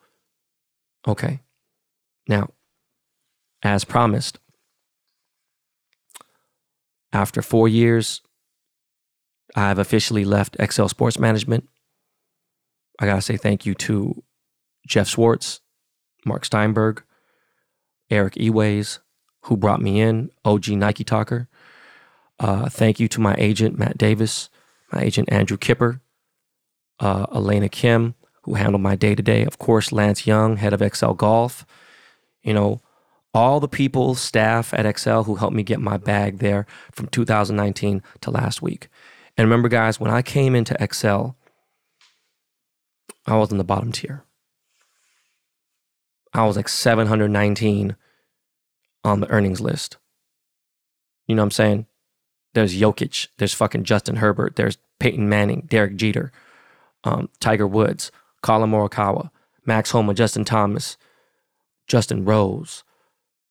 Okay. 1.06 1.42
Now, 2.30 2.52
as 3.62 3.84
promised, 3.84 4.40
after 7.12 7.42
four 7.42 7.68
years, 7.68 8.22
I've 9.54 9.80
officially 9.80 10.24
left 10.24 10.56
Excel 10.60 10.88
Sports 10.88 11.20
Management. 11.20 11.68
I 13.00 13.06
gotta 13.06 13.22
say 13.22 13.38
thank 13.38 13.66
you 13.66 13.74
to 13.76 14.24
Jeff 14.86 15.08
Schwartz, 15.08 15.62
Mark 16.26 16.46
Steinberg, 16.46 17.04
Eric 18.10 18.36
Eways, 18.36 19.00
who 19.44 19.56
brought 19.56 19.82
me 19.82 20.02
in, 20.02 20.30
OG 20.44 20.70
Nike 20.70 21.04
Talker. 21.04 21.48
Uh, 22.40 22.70
thank 22.70 23.00
you 23.00 23.08
to 23.08 23.22
my 23.22 23.36
agent, 23.38 23.78
Matt 23.78 23.98
Davis, 23.98 24.50
my 24.92 25.02
agent, 25.02 25.32
Andrew 25.32 25.58
Kipper, 25.58 26.02
uh, 27.00 27.26
Elena 27.34 27.70
Kim, 27.70 28.16
who 28.44 28.56
handled 28.56 28.82
my 28.82 28.96
day 28.96 29.16
to 29.16 29.24
day. 29.24 29.44
Of 29.46 29.60
course, 29.60 29.92
Lance 29.92 30.26
Young, 30.28 30.58
head 30.58 30.74
of 30.74 30.82
Excel 30.82 31.14
Golf. 31.14 31.66
You 32.42 32.54
know, 32.54 32.82
all 33.34 33.60
the 33.60 33.68
people, 33.68 34.16
staff 34.16 34.74
at 34.74 34.86
Excel 34.86 35.26
who 35.26 35.36
helped 35.36 35.56
me 35.56 35.64
get 35.64 35.80
my 35.80 35.98
bag 35.98 36.40
there 36.40 36.66
from 36.92 37.08
2019 37.08 38.02
to 38.22 38.32
last 38.32 38.62
week. 38.62 38.88
And 39.38 39.46
remember, 39.46 39.70
guys, 39.70 40.00
when 40.00 40.12
I 40.12 40.22
came 40.22 40.56
into 40.56 40.82
Excel, 40.82 41.38
I 43.30 43.38
was 43.38 43.52
in 43.52 43.58
the 43.58 43.64
bottom 43.64 43.92
tier. 43.94 44.24
I 46.34 46.46
was 46.46 46.58
like 46.58 46.70
719 46.70 47.96
on 49.04 49.20
the 49.22 49.30
earnings 49.30 49.62
list. 49.62 49.98
You 51.28 51.36
know 51.36 51.44
what 51.44 51.48
I'm 51.48 51.52
saying? 51.52 51.88
There's 52.54 52.76
Jokic, 52.80 53.28
there's 53.38 53.54
fucking 53.54 53.84
Justin 53.86 54.18
Herbert, 54.18 54.56
there's 54.56 54.78
Peyton 55.00 55.30
Manning, 55.30 55.68
Derek 55.70 55.96
Jeter. 55.96 56.32
um, 57.04 57.30
Tiger 57.40 57.68
Woods, 57.68 58.12
Collin 58.42 58.72
Morikawa, 58.72 59.32
Max 59.66 59.92
Homa, 59.92 60.14
Justin 60.14 60.46
Thomas, 60.46 60.98
Justin 61.88 62.26
Rose. 62.26 62.84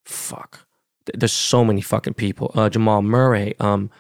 Fuck. 0.04 0.66
There's 1.14 1.32
so 1.32 1.64
many 1.64 1.80
fucking 1.80 2.14
people. 2.14 2.52
Uh, 2.54 2.68
Jamal 2.68 3.02
Murray, 3.02 3.54
um, 3.60 3.90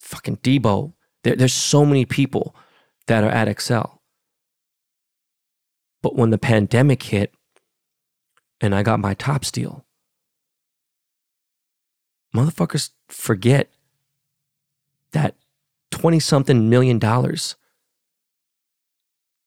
fucking 0.00 0.38
Deebo. 0.38 0.92
There, 1.24 1.36
there's 1.36 1.54
so 1.54 1.86
many 1.86 2.04
people 2.04 2.56
that 3.06 3.24
are 3.24 3.30
at 3.30 3.48
Excel. 3.48 4.01
But 6.02 6.16
when 6.16 6.30
the 6.30 6.38
pandemic 6.38 7.02
hit 7.04 7.32
and 8.60 8.74
I 8.74 8.82
got 8.82 9.00
my 9.00 9.14
top 9.14 9.44
steal, 9.44 9.84
motherfuckers 12.34 12.90
forget 13.08 13.70
that 15.12 15.36
20 15.90 16.18
something 16.18 16.68
million 16.68 16.98
dollars 16.98 17.56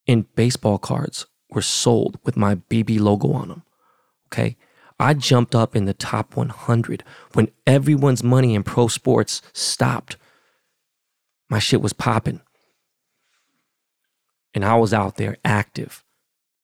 in 0.06 0.28
baseball 0.36 0.78
cards 0.78 1.26
were 1.50 1.62
sold 1.62 2.20
with 2.24 2.38
my 2.38 2.56
BB 2.56 3.00
logo 3.00 3.34
on 3.34 3.50
them. 3.50 3.64
Okay. 4.28 4.56
I 5.00 5.14
jumped 5.14 5.54
up 5.54 5.76
in 5.76 5.86
the 5.86 5.94
top 5.94 6.38
100 6.38 7.04
when 7.34 7.50
everyone's 7.68 8.24
money 8.24 8.56
in 8.56 8.64
pro 8.64 8.88
sports 8.88 9.42
stopped. 9.52 10.16
My 11.50 11.60
shit 11.60 11.82
was 11.82 11.92
popping. 11.92 12.42
And 14.54 14.64
I 14.64 14.76
was 14.76 14.94
out 14.94 15.18
there 15.18 15.36
active, 15.44 16.05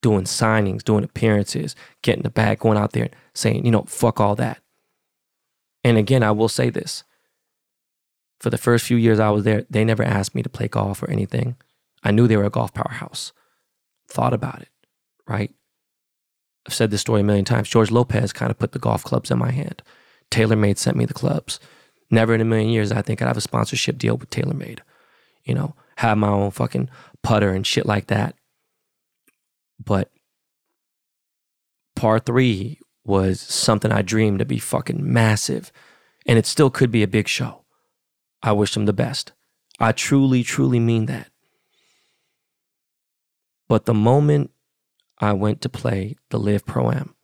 doing 0.02 0.24
signings, 0.24 0.84
doing 0.84 1.04
appearances, 1.04 1.76
getting 2.02 2.24
the 2.24 2.30
bag, 2.30 2.60
going 2.60 2.78
out 2.78 2.94
there 2.94 3.10
saying, 3.34 3.66
you 3.66 3.72
know, 3.72 3.84
fuck 3.84 4.20
all 4.20 4.36
that. 4.36 4.60
And 5.84 5.98
again, 5.98 6.24
I 6.24 6.32
will 6.32 6.50
say 6.50 6.70
this. 6.70 7.04
For 8.40 8.50
the 8.50 8.58
first 8.58 8.86
few 8.86 8.98
years 8.98 9.20
I 9.20 9.30
was 9.30 9.44
there, 9.44 9.66
they 9.70 9.86
never 9.86 10.04
asked 10.04 10.34
me 10.34 10.42
to 10.42 10.50
play 10.50 10.68
golf 10.68 11.04
or 11.04 11.10
anything. 11.10 11.56
I 12.04 12.12
knew 12.12 12.28
they 12.28 12.38
were 12.38 12.46
a 12.46 12.50
golf 12.50 12.74
powerhouse. 12.74 13.32
Thought 14.08 14.34
about 14.34 14.62
it, 14.62 14.70
right? 15.28 15.52
I've 16.68 16.74
said 16.74 16.92
this 16.92 17.02
story 17.02 17.22
a 17.22 17.24
million 17.24 17.46
times. 17.46 17.70
George 17.70 17.92
Lopez 17.92 18.34
kind 18.34 18.52
of 18.52 18.58
put 18.58 18.72
the 18.72 18.80
golf 18.80 19.04
clubs 19.04 19.32
in 19.32 19.38
my 19.38 19.52
hand. 19.52 19.84
TaylorMade 20.32 20.78
sent 20.78 20.98
me 20.98 21.06
the 21.06 21.14
clubs. 21.14 21.60
Never 22.10 22.34
in 22.34 22.42
a 22.42 22.46
million 22.46 22.70
years 22.70 22.92
I 22.92 23.02
think 23.02 23.22
I'd 23.22 23.28
have 23.28 23.38
a 23.38 23.42
sponsorship 23.42 23.98
deal 23.98 24.18
with 24.18 24.30
TaylorMade. 24.30 24.80
You 25.44 25.56
know, 25.56 25.76
have 25.98 26.18
my 26.18 26.28
own 26.28 26.52
fucking 26.52 26.90
putter 27.24 27.52
and 27.52 27.66
shit 27.66 27.86
like 27.86 28.08
that. 28.08 28.36
But 29.84 30.12
par 31.96 32.20
three 32.20 32.80
was 33.04 33.40
something 33.40 33.92
I 33.92 34.02
dreamed 34.02 34.40
to 34.40 34.46
be 34.46 34.60
fucking 34.60 35.02
massive. 35.12 35.72
And 36.26 36.38
it 36.38 36.46
still 36.46 36.70
could 36.70 36.92
be 36.92 37.04
a 37.04 37.08
big 37.08 37.28
show. 37.28 37.64
I 38.44 38.52
wish 38.52 38.74
them 38.74 38.86
the 38.86 38.94
best. 38.94 39.32
I 39.80 39.92
truly, 39.92 40.44
truly 40.44 40.80
mean 40.80 41.08
that. 41.08 41.30
But 43.68 43.86
the 43.86 43.94
moment 43.94 44.52
I 45.20 45.34
went 45.34 45.62
to 45.62 45.70
play 45.70 46.18
the 46.30 46.40
LIV 46.40 46.66
Pro 46.66 46.92
Am 46.92 47.16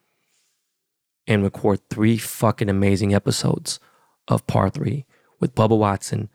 and 1.27 1.43
record 1.43 1.81
three 1.89 2.17
fucking 2.17 2.69
amazing 2.69 3.13
episodes 3.13 3.79
of 4.27 4.47
Par 4.47 4.69
3 4.69 5.05
with 5.39 5.55
Bubba 5.55 5.77
Watson, 5.77 6.29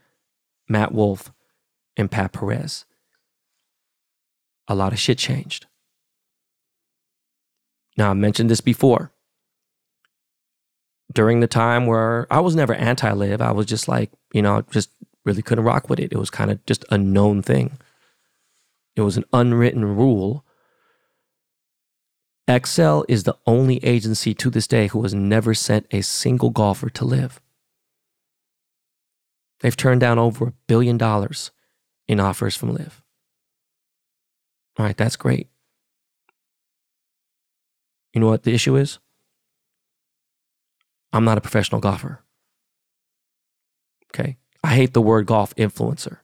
Matt 0.69 0.93
Wolff, 0.93 1.33
and 1.97 2.11
Pat 2.11 2.33
Perez, 2.33 2.85
a 4.69 4.75
lot 4.75 4.93
of 4.93 4.99
shit 4.99 5.19
changed. 5.19 5.67
Now, 7.96 8.11
I 8.11 8.14
mentioned 8.14 8.50
this 8.50 8.61
before. 8.61 9.12
During 11.12 11.40
the 11.40 11.46
time 11.46 11.87
where 11.87 12.26
I 12.30 12.40
was 12.40 12.56
never 12.56 12.75
anti 12.75 13.11
LIV, 13.11 13.42
I 13.42 13.52
was 13.52 13.66
just 13.66 13.87
like, 13.87 14.11
you 14.32 14.40
know, 14.40 14.62
just 14.70 14.90
really 15.25 15.42
couldn't 15.42 15.64
rock 15.64 15.90
with 15.90 16.00
it. 16.00 16.12
It 16.12 16.18
was 16.18 16.30
kind 16.30 16.50
of 16.50 16.64
just 16.64 16.84
a 16.90 16.96
known 16.96 17.42
thing. 17.42 17.78
It 18.96 19.02
was 19.02 19.16
an 19.16 19.25
unwritten 19.32 19.84
rule 19.84 20.44
Excel 22.49 23.04
is 23.08 23.22
the 23.22 23.37
only 23.46 23.82
agency 23.84 24.34
to 24.34 24.50
this 24.50 24.66
day 24.66 24.88
who 24.88 25.02
has 25.02 25.14
never 25.14 25.54
sent 25.54 25.87
a 25.90 26.02
single 26.02 26.50
golfer 26.50 26.90
to 26.90 27.04
LIV. 27.04 27.40
They've 29.61 29.76
turned 29.76 30.00
down 30.00 30.18
over 30.18 30.49
a 30.49 30.52
billion 30.66 30.99
dollars 30.99 31.52
in 32.08 32.18
offers 32.18 32.56
from 32.56 32.75
LIV. 32.75 33.00
All 34.76 34.87
right, 34.87 34.96
that's 34.96 35.16
great. 35.16 35.49
You 38.12 38.21
know 38.21 38.28
what 38.28 38.42
the 38.42 38.54
issue 38.54 38.76
is? 38.76 38.99
I'm 41.12 41.25
not 41.25 41.38
a 41.38 41.42
professional 41.42 41.81
golfer. 41.81 42.21
Okay. 44.14 44.37
I 44.64 44.75
hate 44.75 44.92
the 44.92 45.00
word 45.00 45.26
golf 45.26 45.54
influencer. 45.57 46.19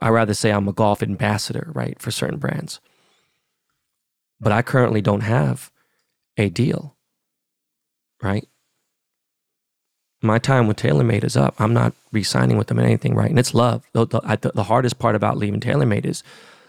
I 0.00 0.08
rather 0.08 0.34
say 0.34 0.50
I'm 0.50 0.68
a 0.68 0.72
golf 0.72 1.02
ambassador, 1.02 1.70
right, 1.74 2.00
for 2.00 2.10
certain 2.10 2.38
brands 2.38 2.80
but 4.40 4.52
I 4.52 4.62
currently 4.62 5.00
don't 5.00 5.22
have 5.22 5.70
a 6.36 6.48
deal, 6.48 6.96
right? 8.22 8.46
My 10.22 10.38
time 10.38 10.66
with 10.66 10.78
TaylorMade 10.78 11.24
is 11.24 11.36
up. 11.36 11.54
I'm 11.58 11.72
not 11.72 11.92
re-signing 12.12 12.56
with 12.56 12.66
them 12.68 12.80
or 12.80 12.82
anything, 12.82 13.14
right? 13.14 13.30
And 13.30 13.38
it's 13.38 13.54
love. 13.54 13.86
The, 13.92 14.06
the, 14.06 14.52
the 14.54 14.64
hardest 14.64 14.98
part 14.98 15.14
about 15.14 15.36
leaving 15.38 15.60
TaylorMade 15.60 16.04
is 16.04 16.22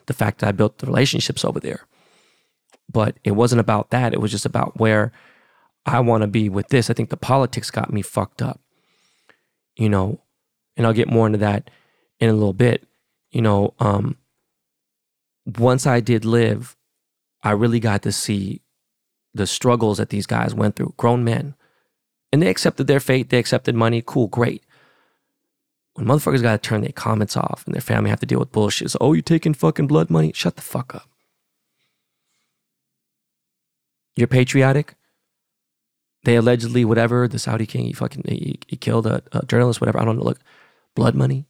the 0.06 0.14
fact 0.14 0.40
that 0.40 0.48
I 0.48 0.52
built 0.52 0.78
the 0.78 0.86
relationships 0.86 1.44
over 1.44 1.60
there. 1.60 1.86
But 2.90 3.18
it 3.24 3.32
wasn't 3.32 3.60
about 3.60 3.90
that. 3.90 4.14
It 4.14 4.22
was 4.22 4.32
just 4.32 4.46
about 4.46 4.80
where 4.80 5.12
I 5.86 6.00
want 6.00 6.22
to 6.22 6.28
be 6.28 6.50
with 6.50 6.68
this. 6.70 6.90
I 6.90 6.94
think 6.94 7.10
the 7.10 7.18
politics 7.18 7.72
got 7.72 7.92
me 7.92 8.02
fucked 8.02 8.42
up, 8.42 8.60
you 9.76 9.90
know, 9.90 10.22
and 10.76 10.86
I'll 10.86 10.94
get 10.94 11.10
more 11.10 11.26
into 11.26 11.40
that 11.40 11.70
in 12.20 12.30
a 12.30 12.34
little 12.34 12.54
bit. 12.54 12.86
You 13.32 13.42
know, 13.42 13.74
um, 13.80 14.18
once 15.46 15.86
I 15.86 16.00
did 16.00 16.26
LIV, 16.26 16.76
I 17.44 17.52
really 17.52 17.80
got 17.80 18.02
to 18.04 18.12
see 18.12 18.62
the 19.34 19.48
struggles 19.48 19.98
that 19.98 20.10
these 20.10 20.26
guys 20.26 20.54
went 20.54 20.76
through, 20.76 20.94
grown 20.98 21.24
men. 21.24 21.56
And 22.32 22.42
they 22.42 22.50
accepted 22.50 22.88
their 22.88 23.00
fate, 23.00 23.30
they 23.30 23.38
accepted 23.38 23.76
money, 23.76 24.04
cool, 24.06 24.28
great. 24.28 24.64
When 25.94 26.06
motherfuckers 26.06 26.42
got 26.42 26.62
to 26.62 26.70
turn 26.70 26.82
their 26.82 26.92
comments 26.92 27.38
off 27.38 27.64
and 27.66 27.74
their 27.74 27.82
family 27.82 28.10
have 28.10 28.20
to 28.20 28.26
deal 28.26 28.40
with 28.40 28.52
bullshit, 28.52 28.92
so, 28.92 28.98
oh, 29.00 29.14
you 29.14 29.22
taking 29.22 29.54
fucking 29.54 29.88
blood 29.88 30.10
money? 30.10 30.32
Shut 30.34 30.56
the 30.58 30.62
fuck 30.62 30.94
up. 30.94 31.10
You're 34.18 34.28
patriotic. 34.28 34.96
They 36.24 36.36
allegedly, 36.36 36.84
whatever, 36.84 37.28
the 37.28 37.40
Saudi 37.40 37.66
king, 37.66 37.86
he 37.86 37.94
fucking, 37.94 38.24
he, 38.28 38.60
he 38.68 38.76
killed 38.76 39.06
a, 39.06 39.22
a 39.32 39.46
journalist, 39.46 39.80
whatever. 39.80 40.00
I 40.00 40.06
don't 40.06 40.18
know. 40.18 40.24
Look, 40.24 40.40
blood 40.96 41.16
money. 41.16 41.46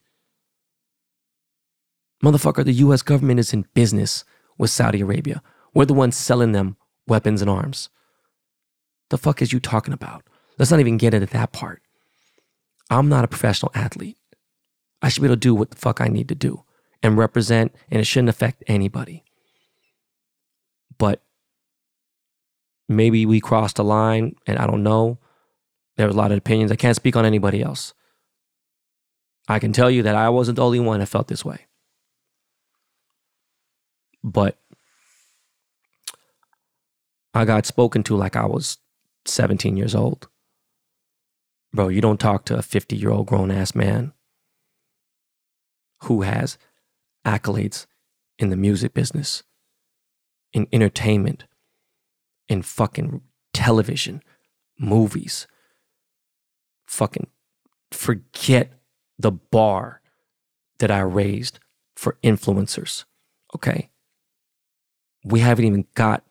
Motherfucker, 2.23 2.65
the 2.65 2.73
US 2.73 3.01
government 3.01 3.39
is 3.39 3.53
in 3.53 3.65
business 3.73 4.25
with 4.57 4.69
Saudi 4.69 5.01
Arabia. 5.01 5.41
We're 5.73 5.85
the 5.85 5.93
ones 5.93 6.17
selling 6.17 6.51
them 6.51 6.75
weapons 7.07 7.41
and 7.41 7.49
arms. 7.49 7.89
The 9.09 9.17
fuck 9.17 9.41
is 9.41 9.53
you 9.53 9.59
talking 9.59 9.93
about? 9.93 10.23
Let's 10.59 10.71
not 10.71 10.81
even 10.81 10.97
get 10.97 11.13
into 11.13 11.27
that 11.27 11.53
part. 11.53 11.81
I'm 12.89 13.07
not 13.07 13.23
a 13.23 13.29
professional 13.29 13.71
athlete. 13.73 14.17
I 15.01 15.09
should 15.09 15.21
be 15.21 15.27
able 15.27 15.35
to 15.35 15.39
do 15.39 15.55
what 15.55 15.69
the 15.69 15.77
fuck 15.77 16.01
I 16.01 16.07
need 16.07 16.27
to 16.29 16.35
do 16.35 16.63
and 17.01 17.17
represent, 17.17 17.73
and 17.89 18.01
it 18.01 18.05
shouldn't 18.05 18.29
affect 18.29 18.63
anybody. 18.67 19.23
But 20.97 21.21
maybe 22.87 23.25
we 23.25 23.39
crossed 23.39 23.79
a 23.79 23.83
line, 23.83 24.35
and 24.45 24.57
I 24.57 24.67
don't 24.67 24.83
know. 24.83 25.19
There 25.97 26.07
was 26.07 26.15
a 26.15 26.17
lot 26.17 26.31
of 26.31 26.37
opinions. 26.37 26.71
I 26.71 26.75
can't 26.75 26.95
speak 26.95 27.15
on 27.15 27.25
anybody 27.25 27.61
else. 27.61 27.93
I 29.47 29.59
can 29.59 29.73
tell 29.73 29.89
you 29.89 30.03
that 30.03 30.15
I 30.15 30.29
wasn't 30.29 30.57
the 30.57 30.65
only 30.65 30.79
one 30.79 30.99
that 30.99 31.07
felt 31.07 31.27
this 31.27 31.45
way. 31.45 31.65
But 34.23 34.57
I 37.33 37.45
got 37.45 37.65
spoken 37.65 38.03
to 38.03 38.15
like 38.15 38.35
I 38.35 38.45
was 38.45 38.77
17 39.25 39.77
years 39.77 39.95
old. 39.95 40.27
Bro, 41.73 41.89
you 41.89 42.01
don't 42.01 42.19
talk 42.19 42.45
to 42.45 42.57
a 42.57 42.61
50 42.61 42.95
year 42.95 43.11
old 43.11 43.27
grown 43.27 43.51
ass 43.51 43.75
man 43.75 44.13
who 46.03 46.21
has 46.21 46.57
accolades 47.25 47.85
in 48.39 48.49
the 48.49 48.55
music 48.55 48.93
business, 48.93 49.43
in 50.53 50.67
entertainment, 50.71 51.45
in 52.49 52.61
fucking 52.61 53.21
television, 53.53 54.21
movies. 54.79 55.47
Fucking 56.87 57.27
forget 57.91 58.73
the 59.17 59.31
bar 59.31 60.01
that 60.79 60.91
I 60.91 60.99
raised 60.99 61.59
for 61.95 62.17
influencers. 62.23 63.05
Okay. 63.55 63.89
We 65.25 65.39
haven't 65.39 65.65
even 65.65 65.85
got 65.95 66.23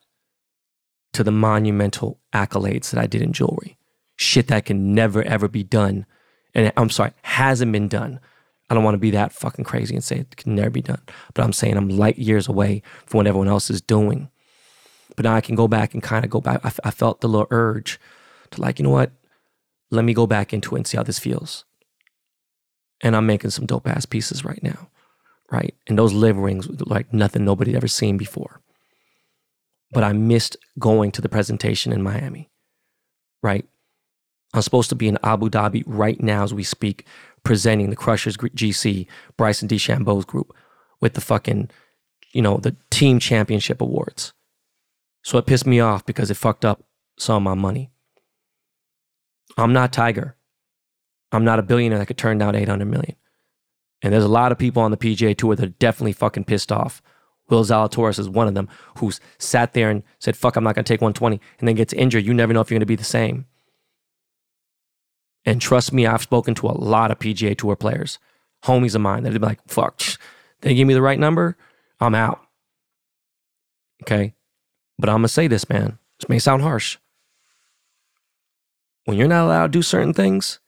to 1.13 1.23
the 1.23 1.31
monumental 1.31 2.19
accolades 2.33 2.91
that 2.91 3.01
I 3.01 3.07
did 3.07 3.21
in 3.21 3.33
jewelry. 3.33 3.77
Shit 4.15 4.47
that 4.47 4.65
can 4.65 4.93
never, 4.93 5.21
ever 5.23 5.47
be 5.47 5.63
done. 5.63 6.05
And 6.53 6.71
I'm 6.77 6.89
sorry, 6.89 7.11
hasn't 7.23 7.71
been 7.71 7.87
done. 7.87 8.19
I 8.69 8.73
don't 8.73 8.83
want 8.83 8.95
to 8.95 8.99
be 8.99 9.11
that 9.11 9.31
fucking 9.31 9.65
crazy 9.65 9.95
and 9.95 10.03
say 10.03 10.17
it 10.17 10.35
can 10.37 10.55
never 10.55 10.69
be 10.69 10.81
done. 10.81 11.01
But 11.33 11.43
I'm 11.43 11.53
saying 11.53 11.77
I'm 11.77 11.89
light 11.89 12.17
years 12.17 12.47
away 12.47 12.81
from 13.05 13.19
what 13.19 13.27
everyone 13.27 13.47
else 13.47 13.69
is 13.69 13.81
doing. 13.81 14.29
But 15.17 15.23
now 15.23 15.35
I 15.35 15.41
can 15.41 15.55
go 15.55 15.67
back 15.67 15.93
and 15.93 16.01
kind 16.01 16.23
of 16.23 16.31
go 16.31 16.39
back. 16.39 16.61
I, 16.63 16.91
felt 16.91 17.19
the 17.21 17.27
little 17.27 17.47
urge 17.49 17.99
to, 18.51 18.61
like, 18.61 18.77
you 18.79 18.83
know 18.83 18.91
what? 18.91 19.11
Let 19.89 20.05
me 20.05 20.13
go 20.13 20.27
back 20.27 20.53
into 20.53 20.75
it 20.75 20.79
and 20.79 20.87
see 20.87 20.95
how 20.95 21.03
this 21.03 21.19
feels. 21.19 21.65
And 23.01 23.15
I'm 23.15 23.25
making 23.25 23.49
some 23.49 23.65
dope 23.65 23.87
ass 23.87 24.05
pieces 24.05 24.45
right 24.45 24.61
now, 24.61 24.89
right? 25.51 25.73
And 25.87 25.97
those 25.97 26.13
LIV 26.13 26.37
rings 26.37 26.81
like 26.81 27.11
nothing 27.11 27.43
nobody 27.43 27.75
ever 27.75 27.87
seen 27.87 28.15
before. 28.17 28.61
But 29.91 30.03
I 30.03 30.13
missed 30.13 30.55
going 30.77 31.11
to 31.13 31.21
the 31.21 31.29
presentation 31.29 31.91
in 31.91 32.03
Miami, 32.03 32.51
right? 33.41 33.65
I'm 34.53 34.61
supposed 34.61 34.89
to 34.89 34.95
be 34.95 35.07
in 35.07 35.17
Abu 35.23 35.49
Dhabi 35.49 35.83
right 35.87 36.21
now 36.21 36.43
as 36.43 36.53
we 36.53 36.63
speak, 36.63 37.07
presenting 37.43 37.89
the 37.89 37.95
Crushers 37.95 38.37
GC, 38.37 39.07
Bryson 39.35 39.67
DeChambeau's 39.67 40.25
group 40.25 40.55
with 41.01 41.13
the 41.13 41.21
fucking, 41.21 41.69
you 42.33 42.41
know, 42.41 42.57
the 42.57 42.75
team 42.91 43.19
championship 43.19 43.81
awards. 43.81 44.33
So 45.27 45.37
it 45.37 45.45
pissed 45.45 45.67
me 45.67 45.81
off 45.81 46.05
because 46.05 46.31
it 46.31 46.37
fucked 46.37 46.63
up 46.63 46.85
some 47.19 47.35
of 47.35 47.43
my 47.43 47.61
money. 47.61 47.91
I'm 49.57 49.73
not 49.73 49.91
Tiger. 49.91 50.37
I'm 51.33 51.43
not 51.43 51.59
a 51.59 51.63
billionaire 51.63 51.99
that 51.99 52.05
could 52.05 52.17
turn 52.17 52.37
down 52.37 52.55
800 52.55 52.85
million. 52.85 53.17
And 54.01 54.13
there's 54.13 54.23
a 54.23 54.29
lot 54.29 54.53
of 54.53 54.57
people 54.57 54.81
on 54.81 54.91
the 54.91 54.95
PGA 54.95 55.37
Tour 55.37 55.57
that 55.57 55.65
are 55.65 55.79
definitely 55.79 56.13
fucking 56.13 56.45
pissed 56.45 56.71
off. 56.71 57.01
Will 57.49 57.65
Zalatoris 57.65 58.19
is 58.19 58.29
one 58.29 58.47
of 58.47 58.53
them 58.53 58.69
who's 58.99 59.19
sat 59.37 59.73
there 59.73 59.89
and 59.89 60.01
said, 60.19 60.37
fuck, 60.37 60.55
I'm 60.55 60.63
not 60.63 60.75
going 60.75 60.85
to 60.85 60.93
take 60.93 61.01
120 61.01 61.41
and 61.59 61.67
then 61.67 61.75
gets 61.75 61.91
injured. 61.91 62.23
You 62.23 62.33
never 62.33 62.53
know 62.53 62.61
if 62.61 62.71
you're 62.71 62.77
going 62.77 62.79
to 62.79 62.85
be 62.85 62.95
the 62.95 63.03
same. 63.03 63.47
And 65.43 65.59
trust 65.59 65.91
me, 65.91 66.07
I've 66.07 66.21
spoken 66.21 66.55
to 66.55 66.67
a 66.67 66.79
lot 66.79 67.11
of 67.11 67.19
PGA 67.19 67.57
Tour 67.57 67.75
players, 67.75 68.17
homies 68.63 68.95
of 68.95 69.01
mine, 69.01 69.23
that 69.23 69.33
would 69.33 69.41
be 69.41 69.45
like, 69.45 69.59
fuck, 69.67 70.01
they 70.61 70.73
give 70.73 70.87
me 70.87 70.93
the 70.93 71.01
right 71.01 71.19
number, 71.19 71.57
I'm 71.99 72.15
out. 72.15 72.39
Okay. 74.03 74.33
But 74.99 75.09
I'm 75.09 75.17
going 75.17 75.23
to 75.23 75.29
say 75.29 75.47
this, 75.47 75.69
man. 75.69 75.99
This 76.19 76.29
may 76.29 76.39
sound 76.39 76.61
harsh. 76.63 76.97
When 79.05 79.17
you're 79.17 79.27
not 79.27 79.45
allowed 79.45 79.67
to 79.67 79.77
do 79.77 79.81
certain 79.81 80.13
things, 80.13 80.59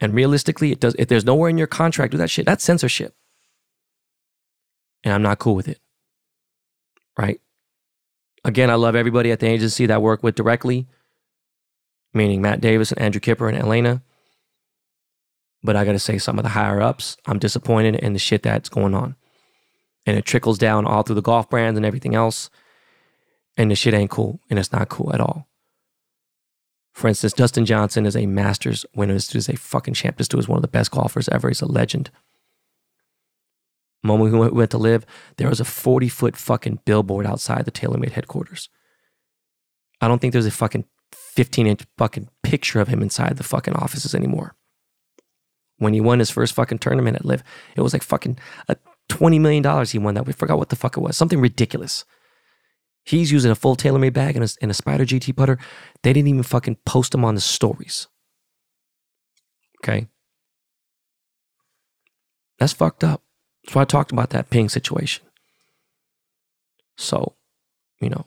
and 0.00 0.14
realistically, 0.14 0.72
it 0.72 0.80
does. 0.80 0.94
If 0.98 1.08
there's 1.08 1.24
nowhere 1.24 1.50
in 1.50 1.58
your 1.58 1.66
contract 1.66 2.12
do 2.12 2.18
that 2.18 2.30
shit, 2.30 2.46
that's 2.46 2.64
censorship, 2.64 3.14
and 5.04 5.12
I'm 5.12 5.22
not 5.22 5.38
cool 5.38 5.54
with 5.54 5.68
it. 5.68 5.80
Right? 7.18 7.40
Again, 8.44 8.70
I 8.70 8.74
love 8.74 8.94
everybody 8.94 9.30
at 9.30 9.40
the 9.40 9.48
agency 9.48 9.86
that 9.86 9.94
I 9.94 9.98
work 9.98 10.22
with 10.22 10.34
directly, 10.34 10.86
meaning 12.14 12.40
Matt 12.40 12.60
Davis 12.60 12.92
and 12.92 13.00
Andrew 13.00 13.20
Kipper 13.20 13.48
and 13.48 13.58
Elena. 13.58 14.02
But 15.62 15.76
I 15.76 15.84
got 15.84 15.92
to 15.92 15.98
say, 15.98 16.16
some 16.16 16.38
of 16.38 16.44
the 16.44 16.50
higher 16.50 16.80
ups, 16.80 17.18
I'm 17.26 17.38
disappointed 17.38 17.96
in 17.96 18.14
the 18.14 18.18
shit 18.18 18.42
that's 18.42 18.70
going 18.70 18.94
on, 18.94 19.16
and 20.06 20.16
it 20.16 20.24
trickles 20.24 20.56
down 20.56 20.86
all 20.86 21.02
through 21.02 21.16
the 21.16 21.22
golf 21.22 21.50
brands 21.50 21.76
and 21.76 21.84
everything 21.84 22.14
else, 22.14 22.48
and 23.60 23.70
the 23.70 23.74
shit 23.74 23.92
ain't 23.92 24.10
cool, 24.10 24.40
and 24.48 24.58
it's 24.58 24.72
not 24.72 24.88
cool 24.88 25.12
at 25.12 25.20
all. 25.20 25.46
For 26.94 27.08
instance, 27.08 27.34
Dustin 27.34 27.66
Johnson 27.66 28.06
is 28.06 28.16
a 28.16 28.24
Masters 28.24 28.86
winner. 28.94 29.12
This 29.12 29.28
dude 29.28 29.40
is 29.40 29.48
a 29.50 29.56
fucking 29.56 29.94
champ. 29.94 30.16
This 30.16 30.28
dude 30.28 30.40
is 30.40 30.48
one 30.48 30.56
of 30.56 30.62
the 30.62 30.68
best 30.68 30.90
golfers 30.90 31.28
ever. 31.28 31.48
He's 31.48 31.60
a 31.60 31.66
legend. 31.66 32.10
Moment 34.02 34.32
we 34.32 34.48
went, 34.48 34.70
to 34.70 34.78
LIV, 34.78 35.04
there 35.36 35.48
was 35.50 35.60
a 35.60 35.66
40 35.66 36.08
foot 36.08 36.36
fucking 36.38 36.80
billboard 36.86 37.26
outside 37.26 37.66
the 37.66 37.70
TaylorMade 37.70 38.12
headquarters. 38.12 38.70
I 40.00 40.08
don't 40.08 40.20
think 40.20 40.32
there's 40.32 40.46
a 40.46 40.50
fucking 40.50 40.86
15 41.12 41.66
inch 41.66 41.82
fucking 41.98 42.30
picture 42.42 42.80
of 42.80 42.88
him 42.88 43.02
inside 43.02 43.36
the 43.36 43.44
fucking 43.44 43.74
offices 43.74 44.14
anymore. 44.14 44.54
When 45.76 45.92
he 45.92 46.00
won 46.00 46.18
his 46.18 46.30
first 46.30 46.54
fucking 46.54 46.78
tournament 46.78 47.16
at 47.16 47.26
LIV, 47.26 47.42
it 47.76 47.82
was 47.82 47.92
like 47.92 48.02
fucking 48.02 48.38
a 48.68 48.76
$20 49.10 49.38
million 49.38 49.84
he 49.84 49.98
won 49.98 50.14
that. 50.14 50.26
We 50.26 50.32
forgot 50.32 50.56
what 50.56 50.70
the 50.70 50.76
fuck 50.76 50.96
it 50.96 51.00
was. 51.00 51.14
Something 51.14 51.42
ridiculous. 51.42 52.06
He's 53.10 53.32
using 53.32 53.50
a 53.50 53.56
full 53.56 53.74
TaylorMade 53.74 54.12
bag 54.12 54.36
and 54.36 54.44
a, 54.44 54.48
and 54.62 54.70
a 54.70 54.74
Spider 54.74 55.04
GT 55.04 55.34
putter. 55.34 55.58
They 56.04 56.12
didn't 56.12 56.28
even 56.28 56.44
fucking 56.44 56.76
post 56.86 57.10
them 57.10 57.24
on 57.24 57.34
the 57.34 57.40
stories. 57.40 58.06
Okay. 59.82 60.06
That's 62.60 62.72
fucked 62.72 63.02
up. 63.02 63.24
That's 63.64 63.74
why 63.74 63.82
I 63.82 63.86
talked 63.86 64.12
about 64.12 64.30
that 64.30 64.48
ping 64.48 64.68
situation. 64.68 65.24
So, 66.96 67.34
you 68.00 68.10
know, 68.10 68.26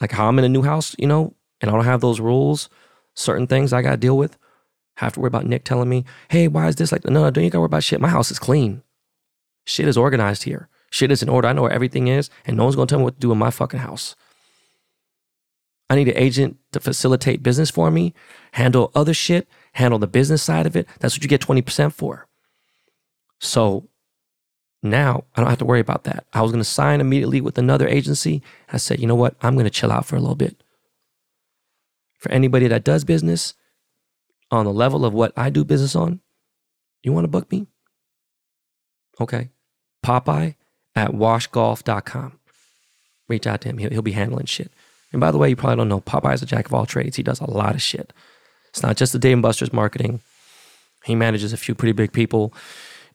like 0.00 0.12
how 0.12 0.28
I'm 0.28 0.38
in 0.38 0.46
a 0.46 0.48
new 0.48 0.62
house, 0.62 0.96
you 0.98 1.06
know, 1.06 1.34
and 1.60 1.70
I 1.70 1.74
don't 1.74 1.84
have 1.84 2.00
those 2.00 2.20
rules, 2.20 2.70
certain 3.14 3.46
things 3.46 3.74
I 3.74 3.82
got 3.82 3.90
to 3.90 3.96
deal 3.98 4.16
with. 4.16 4.38
Have 4.96 5.12
to 5.12 5.20
worry 5.20 5.28
about 5.28 5.44
Nick 5.44 5.64
telling 5.64 5.90
me, 5.90 6.06
hey, 6.30 6.48
why 6.48 6.68
is 6.68 6.76
this 6.76 6.90
like, 6.90 7.04
no, 7.04 7.22
no, 7.22 7.30
don't 7.30 7.44
you 7.44 7.50
got 7.50 7.56
to 7.56 7.60
worry 7.60 7.66
about 7.66 7.84
shit. 7.84 8.00
My 8.00 8.08
house 8.08 8.30
is 8.30 8.38
clean. 8.38 8.82
Shit 9.66 9.88
is 9.88 9.98
organized 9.98 10.44
here. 10.44 10.70
Shit 10.94 11.10
is 11.10 11.24
in 11.24 11.28
order. 11.28 11.48
I 11.48 11.52
know 11.52 11.62
where 11.62 11.72
everything 11.72 12.06
is, 12.06 12.30
and 12.44 12.56
no 12.56 12.62
one's 12.62 12.76
gonna 12.76 12.86
tell 12.86 13.00
me 13.00 13.04
what 13.04 13.14
to 13.14 13.20
do 13.20 13.32
in 13.32 13.38
my 13.38 13.50
fucking 13.50 13.80
house. 13.80 14.14
I 15.90 15.96
need 15.96 16.06
an 16.06 16.16
agent 16.16 16.56
to 16.70 16.78
facilitate 16.78 17.42
business 17.42 17.68
for 17.68 17.90
me, 17.90 18.14
handle 18.52 18.92
other 18.94 19.12
shit, 19.12 19.48
handle 19.72 19.98
the 19.98 20.06
business 20.06 20.40
side 20.40 20.66
of 20.66 20.76
it. 20.76 20.86
That's 21.00 21.16
what 21.16 21.24
you 21.24 21.28
get 21.28 21.40
20% 21.40 21.92
for. 21.92 22.28
So 23.40 23.88
now 24.84 25.24
I 25.34 25.40
don't 25.40 25.50
have 25.50 25.58
to 25.58 25.64
worry 25.64 25.80
about 25.80 26.04
that. 26.04 26.26
I 26.32 26.42
was 26.42 26.52
going 26.52 26.62
to 26.62 26.68
sign 26.68 27.00
immediately 27.00 27.40
with 27.40 27.58
another 27.58 27.88
agency. 27.88 28.40
I 28.72 28.76
said, 28.76 29.00
you 29.00 29.08
know 29.08 29.16
what? 29.16 29.34
I'm 29.42 29.54
going 29.54 29.64
to 29.64 29.70
chill 29.70 29.90
out 29.90 30.06
for 30.06 30.14
a 30.14 30.20
little 30.20 30.36
bit. 30.36 30.62
For 32.20 32.30
anybody 32.30 32.68
that 32.68 32.84
does 32.84 33.04
business 33.04 33.54
on 34.52 34.64
the 34.64 34.72
level 34.72 35.04
of 35.04 35.12
what 35.12 35.32
I 35.36 35.50
do 35.50 35.64
business 35.64 35.96
on, 35.96 36.20
you 37.02 37.12
want 37.12 37.24
to 37.24 37.28
book 37.28 37.50
me? 37.50 37.66
Okay. 39.20 39.50
Popeye 40.04 40.54
at 40.96 41.10
washgolf.com. 41.12 42.38
Reach 43.28 43.46
out 43.46 43.60
to 43.62 43.68
him. 43.68 43.78
He'll, 43.78 43.90
he'll 43.90 44.02
be 44.02 44.12
handling 44.12 44.46
shit. 44.46 44.72
And 45.12 45.20
by 45.20 45.30
the 45.30 45.38
way, 45.38 45.48
you 45.48 45.56
probably 45.56 45.76
don't 45.76 45.88
know 45.88 46.00
Popeye's 46.00 46.42
a 46.42 46.46
jack 46.46 46.66
of 46.66 46.74
all 46.74 46.86
trades. 46.86 47.16
He 47.16 47.22
does 47.22 47.40
a 47.40 47.50
lot 47.50 47.74
of 47.74 47.82
shit. 47.82 48.12
It's 48.70 48.82
not 48.82 48.96
just 48.96 49.12
the 49.12 49.18
Dave 49.18 49.40
Buster's 49.40 49.72
marketing. 49.72 50.20
He 51.04 51.14
manages 51.14 51.52
a 51.52 51.56
few 51.56 51.74
pretty 51.74 51.92
big 51.92 52.12
people 52.12 52.52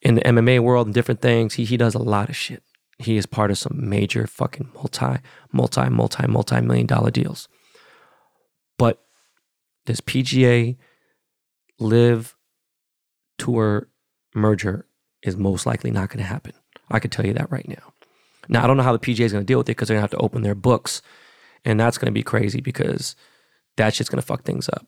in 0.01 0.15
the 0.15 0.21
MMA 0.21 0.61
world 0.61 0.87
and 0.87 0.93
different 0.93 1.21
things. 1.21 1.55
He, 1.55 1.65
he 1.65 1.77
does 1.77 1.95
a 1.95 1.99
lot 1.99 2.29
of 2.29 2.35
shit. 2.35 2.63
He 2.99 3.17
is 3.17 3.25
part 3.25 3.51
of 3.51 3.57
some 3.57 3.89
major 3.89 4.27
fucking 4.27 4.69
multi, 4.73 5.19
multi, 5.51 5.89
multi, 5.89 6.27
multi 6.27 6.61
million 6.61 6.85
dollar 6.85 7.11
deals. 7.11 7.47
But 8.77 9.01
this 9.85 10.01
PGA 10.01 10.77
LIV 11.79 12.35
tour 13.37 13.89
merger 14.35 14.85
is 15.23 15.35
most 15.35 15.65
likely 15.65 15.91
not 15.91 16.09
going 16.09 16.19
to 16.19 16.23
happen. 16.23 16.53
I 16.89 16.99
could 16.99 17.11
tell 17.11 17.25
you 17.25 17.33
that 17.33 17.51
right 17.51 17.67
now. 17.67 17.93
Now, 18.47 18.63
I 18.63 18.67
don't 18.67 18.77
know 18.77 18.83
how 18.83 18.95
the 18.95 18.99
PGA 18.99 19.25
is 19.25 19.31
going 19.31 19.43
to 19.43 19.47
deal 19.47 19.59
with 19.59 19.67
it 19.67 19.77
because 19.77 19.87
they're 19.87 19.95
going 19.97 20.07
to 20.07 20.11
have 20.15 20.19
to 20.19 20.25
open 20.25 20.41
their 20.41 20.55
books. 20.55 21.01
And 21.63 21.79
that's 21.79 21.97
going 21.97 22.07
to 22.07 22.11
be 22.11 22.23
crazy 22.23 22.61
because 22.61 23.15
that 23.77 23.93
shit's 23.93 24.09
going 24.09 24.21
to 24.21 24.25
fuck 24.25 24.43
things 24.43 24.69
up. 24.69 24.87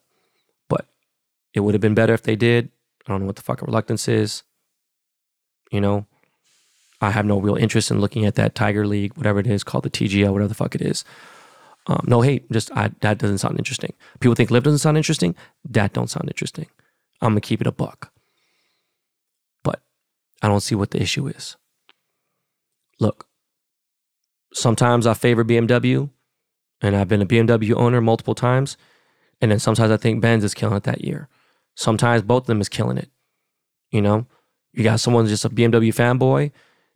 But 0.68 0.88
it 1.54 1.60
would 1.60 1.74
have 1.74 1.82
been 1.82 1.94
better 1.94 2.14
if 2.14 2.24
they 2.24 2.36
did. 2.36 2.70
I 3.06 3.12
don't 3.12 3.22
know 3.22 3.28
what 3.28 3.36
the 3.36 3.42
fucking 3.42 3.66
reluctance 3.66 4.08
is. 4.08 4.44
You 5.72 5.82
know, 5.82 6.06
I 7.02 7.12
have 7.12 7.26
no 7.26 7.40
real 7.40 7.56
interest 7.56 7.92
in 7.92 8.00
looking 8.00 8.26
at 8.26 8.36
that 8.36 8.56
Tiger 8.56 8.86
League, 8.86 9.16
whatever 9.16 9.40
it 9.40 9.48
is 9.48 9.64
called 9.64 9.84
the 9.84 9.90
TGL, 9.90 10.32
whatever 10.32 10.48
the 10.48 10.56
fuck 10.56 10.76
it 10.76 10.82
is. 10.82 11.04
Um, 11.88 12.04
no 12.08 12.22
hate, 12.22 12.50
just 12.52 12.72
I, 12.74 12.92
that 13.02 13.18
doesn't 13.18 13.40
sound 13.40 13.58
interesting. 13.58 13.94
People 14.20 14.36
think 14.36 14.52
LIV 14.52 14.64
doesn't 14.64 14.80
sound 14.80 14.98
interesting. 14.98 15.36
That 15.66 15.94
don't 15.94 16.10
sound 16.10 16.30
interesting. 16.30 16.68
I'm 17.22 17.32
gonna 17.32 17.42
keep 17.42 17.60
it 17.60 17.68
a 17.68 17.72
buck. 17.72 18.12
But 19.64 19.82
I 20.44 20.48
don't 20.48 20.62
see 20.62 20.76
what 20.76 20.92
the 20.92 21.02
issue 21.02 21.28
is. 21.28 21.58
Look, 23.02 23.26
sometimes 24.54 25.08
I 25.08 25.16
favor 25.16 25.44
BMW, 25.44 26.12
and 26.82 26.96
I've 26.96 27.08
been 27.08 27.24
a 27.24 27.26
BMW 27.26 27.74
owner 27.74 28.00
multiple 28.00 28.36
times. 28.36 28.78
And 29.42 29.50
then 29.50 29.58
sometimes 29.58 29.92
I 29.92 29.98
think 29.98 30.22
Benz 30.22 30.44
is 30.44 30.54
killing 30.54 30.78
it 30.78 30.84
that 30.84 31.04
year. 31.04 31.28
Sometimes 31.76 32.22
both 32.22 32.44
of 32.44 32.48
them 32.48 32.62
is 32.62 32.70
killing 32.70 33.00
it. 33.00 33.10
You 33.90 34.04
know, 34.04 34.28
you 34.72 34.84
got 34.84 35.00
someone 35.00 35.26
just 35.26 35.46
a 35.46 35.50
BMW 35.50 35.90
fanboy 35.94 36.52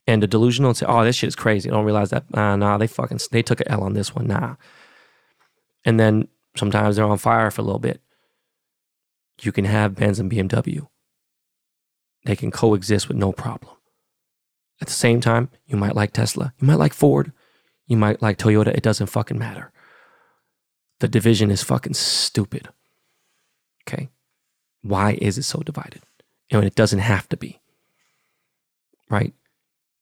and 0.06 0.24
a 0.24 0.28
delusional 0.28 0.70
and 0.70 0.78
say, 0.78 0.86
"Oh, 0.86 1.04
this 1.04 1.16
shit 1.16 1.30
is 1.30 1.36
crazy." 1.36 1.70
I 1.70 1.74
don't 1.74 1.86
realize 1.86 2.12
that. 2.12 2.32
Nah, 2.32 2.56
nah, 2.56 2.78
they 2.78 2.86
fucking 2.86 3.20
they 3.32 3.42
took 3.42 3.62
an 3.62 3.68
L 3.68 3.82
on 3.82 3.94
this 3.94 4.14
one. 4.14 4.28
Nah. 4.28 4.58
And 5.86 6.00
then 6.00 6.28
sometimes 6.56 6.96
they're 6.96 7.06
on 7.06 7.18
fire 7.18 7.50
for 7.50 7.62
a 7.62 7.66
little 7.66 7.80
bit. 7.80 8.00
You 9.42 9.52
can 9.52 9.66
have 9.66 9.96
Benz 9.96 10.20
and 10.20 10.30
BMW. 10.30 10.88
They 12.26 12.36
can 12.36 12.52
coexist 12.52 13.08
with 13.08 13.18
no 13.18 13.32
problem. 13.32 13.75
At 14.82 14.88
the 14.88 14.94
same 14.94 15.22
time, 15.22 15.50
you 15.66 15.78
might 15.78 15.96
like 15.96 16.12
Tesla, 16.12 16.54
you 16.60 16.68
might 16.68 16.80
like 16.80 16.94
Ford, 16.94 17.32
you 17.88 17.98
might 17.98 18.22
like 18.22 18.38
Toyota. 18.38 18.68
It 18.68 18.84
doesn't 18.84 19.08
fucking 19.08 19.38
matter. 19.38 19.72
The 21.00 21.08
division 21.08 21.52
is 21.52 21.64
fucking 21.64 21.94
stupid. 21.94 22.70
Okay. 23.88 24.10
Why 24.82 25.18
is 25.22 25.38
it 25.38 25.44
so 25.44 25.60
divided? 25.60 26.02
And 26.52 26.64
it 26.64 26.76
doesn't 26.76 27.00
have 27.00 27.30
to 27.30 27.38
be. 27.38 27.60
Right? 29.10 29.34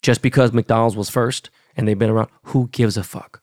Just 0.02 0.22
because 0.22 0.54
McDonald's 0.54 0.96
was 0.96 1.10
first 1.10 1.50
and 1.76 1.88
they've 1.88 1.98
been 1.98 2.10
around, 2.10 2.30
who 2.44 2.70
gives 2.72 2.98
a 2.98 3.04
fuck? 3.04 3.42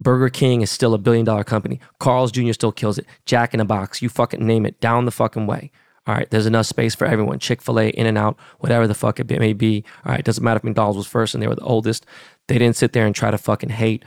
Burger 0.00 0.28
King 0.28 0.62
is 0.62 0.70
still 0.70 0.94
a 0.94 0.98
billion 0.98 1.24
dollar 1.24 1.44
company. 1.44 1.80
Carl's 2.00 2.32
Jr. 2.32 2.52
still 2.52 2.72
kills 2.72 2.98
it. 2.98 3.06
Jack 3.24 3.54
in 3.54 3.60
a 3.60 3.64
Box, 3.64 4.02
you 4.02 4.08
fucking 4.08 4.44
name 4.44 4.66
it, 4.66 4.80
down 4.80 5.04
the 5.04 5.12
fucking 5.12 5.46
way. 5.46 5.70
All 6.06 6.14
right, 6.14 6.28
there's 6.30 6.46
enough 6.46 6.66
space 6.66 6.94
for 6.94 7.06
everyone. 7.06 7.38
Chick 7.38 7.62
fil 7.62 7.78
A, 7.78 7.88
In 7.90 8.06
and 8.06 8.18
Out, 8.18 8.36
whatever 8.58 8.88
the 8.88 8.94
fuck 8.94 9.20
it 9.20 9.30
may 9.30 9.52
be. 9.52 9.84
All 10.04 10.12
right, 10.12 10.24
doesn't 10.24 10.42
matter 10.42 10.56
if 10.56 10.64
McDonald's 10.64 10.96
was 10.96 11.06
first 11.06 11.34
and 11.34 11.42
they 11.42 11.46
were 11.46 11.54
the 11.54 11.62
oldest. 11.62 12.06
They 12.48 12.58
didn't 12.58 12.76
sit 12.76 12.92
there 12.92 13.06
and 13.06 13.14
try 13.14 13.30
to 13.30 13.38
fucking 13.38 13.70
hate 13.70 14.04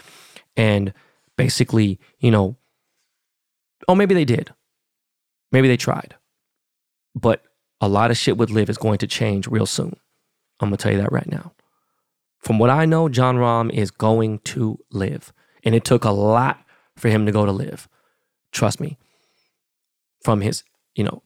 and 0.58 0.94
basically, 1.38 2.00
you 2.20 2.32
know, 2.32 2.58
oh, 3.88 3.96
maybe 3.96 4.14
they 4.14 4.26
did. 4.26 4.54
Maybe 5.52 5.68
they 5.68 5.78
tried. 5.78 6.16
But 7.14 7.44
a 7.80 7.88
lot 7.88 8.12
of 8.12 8.18
shit 8.18 8.38
with 8.38 8.50
LIV 8.50 8.70
is 8.70 8.78
going 8.78 8.98
to 9.00 9.08
change 9.08 9.48
real 9.48 9.66
soon. 9.66 9.96
I'm 10.60 10.68
gonna 10.68 10.78
tell 10.78 10.92
you 10.92 10.98
that 11.00 11.12
right 11.12 11.30
now. 11.30 11.54
From 12.40 12.60
what 12.60 12.70
I 12.70 12.86
know, 12.86 13.10
Jon 13.10 13.38
Rahm 13.38 13.72
is 13.74 13.90
going 13.90 14.40
to 14.40 14.78
LIV. 14.92 15.34
And 15.64 15.74
it 15.74 15.84
took 15.84 16.04
a 16.04 16.12
lot 16.12 16.64
for 16.96 17.10
him 17.10 17.26
to 17.26 17.32
go 17.32 17.46
to 17.46 17.52
LIV. 17.52 17.88
Trust 18.52 18.80
me. 18.80 18.98
From 20.24 20.42
his, 20.42 20.64
you 20.94 21.04
know, 21.04 21.24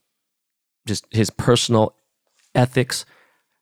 just 0.86 1.06
his 1.12 1.30
personal 1.30 1.96
ethics, 2.56 3.06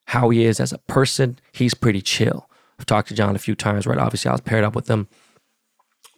how 0.06 0.30
he 0.30 0.46
is 0.46 0.60
as 0.60 0.72
a 0.72 0.78
person, 0.80 1.40
he's 1.52 1.74
pretty 1.74 2.02
chill. 2.02 2.50
I've 2.80 2.86
talked 2.86 3.10
to 3.10 3.16
Jon 3.16 3.36
a 3.36 3.40
few 3.40 3.56
times, 3.56 3.88
right? 3.88 3.98
Obviously, 3.98 4.30
I 4.30 4.34
was 4.34 4.42
paired 4.42 4.64
up 4.64 4.76
with 4.76 4.90
him. 4.90 5.08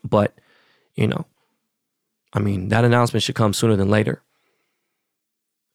But, 0.04 0.38
you 0.96 1.08
know, 1.08 1.26
I 2.34 2.40
mean, 2.40 2.68
that 2.70 2.86
announcement 2.86 3.24
should 3.24 3.36
come 3.36 3.54
sooner 3.54 3.76
than 3.76 3.90
later. 3.90 4.22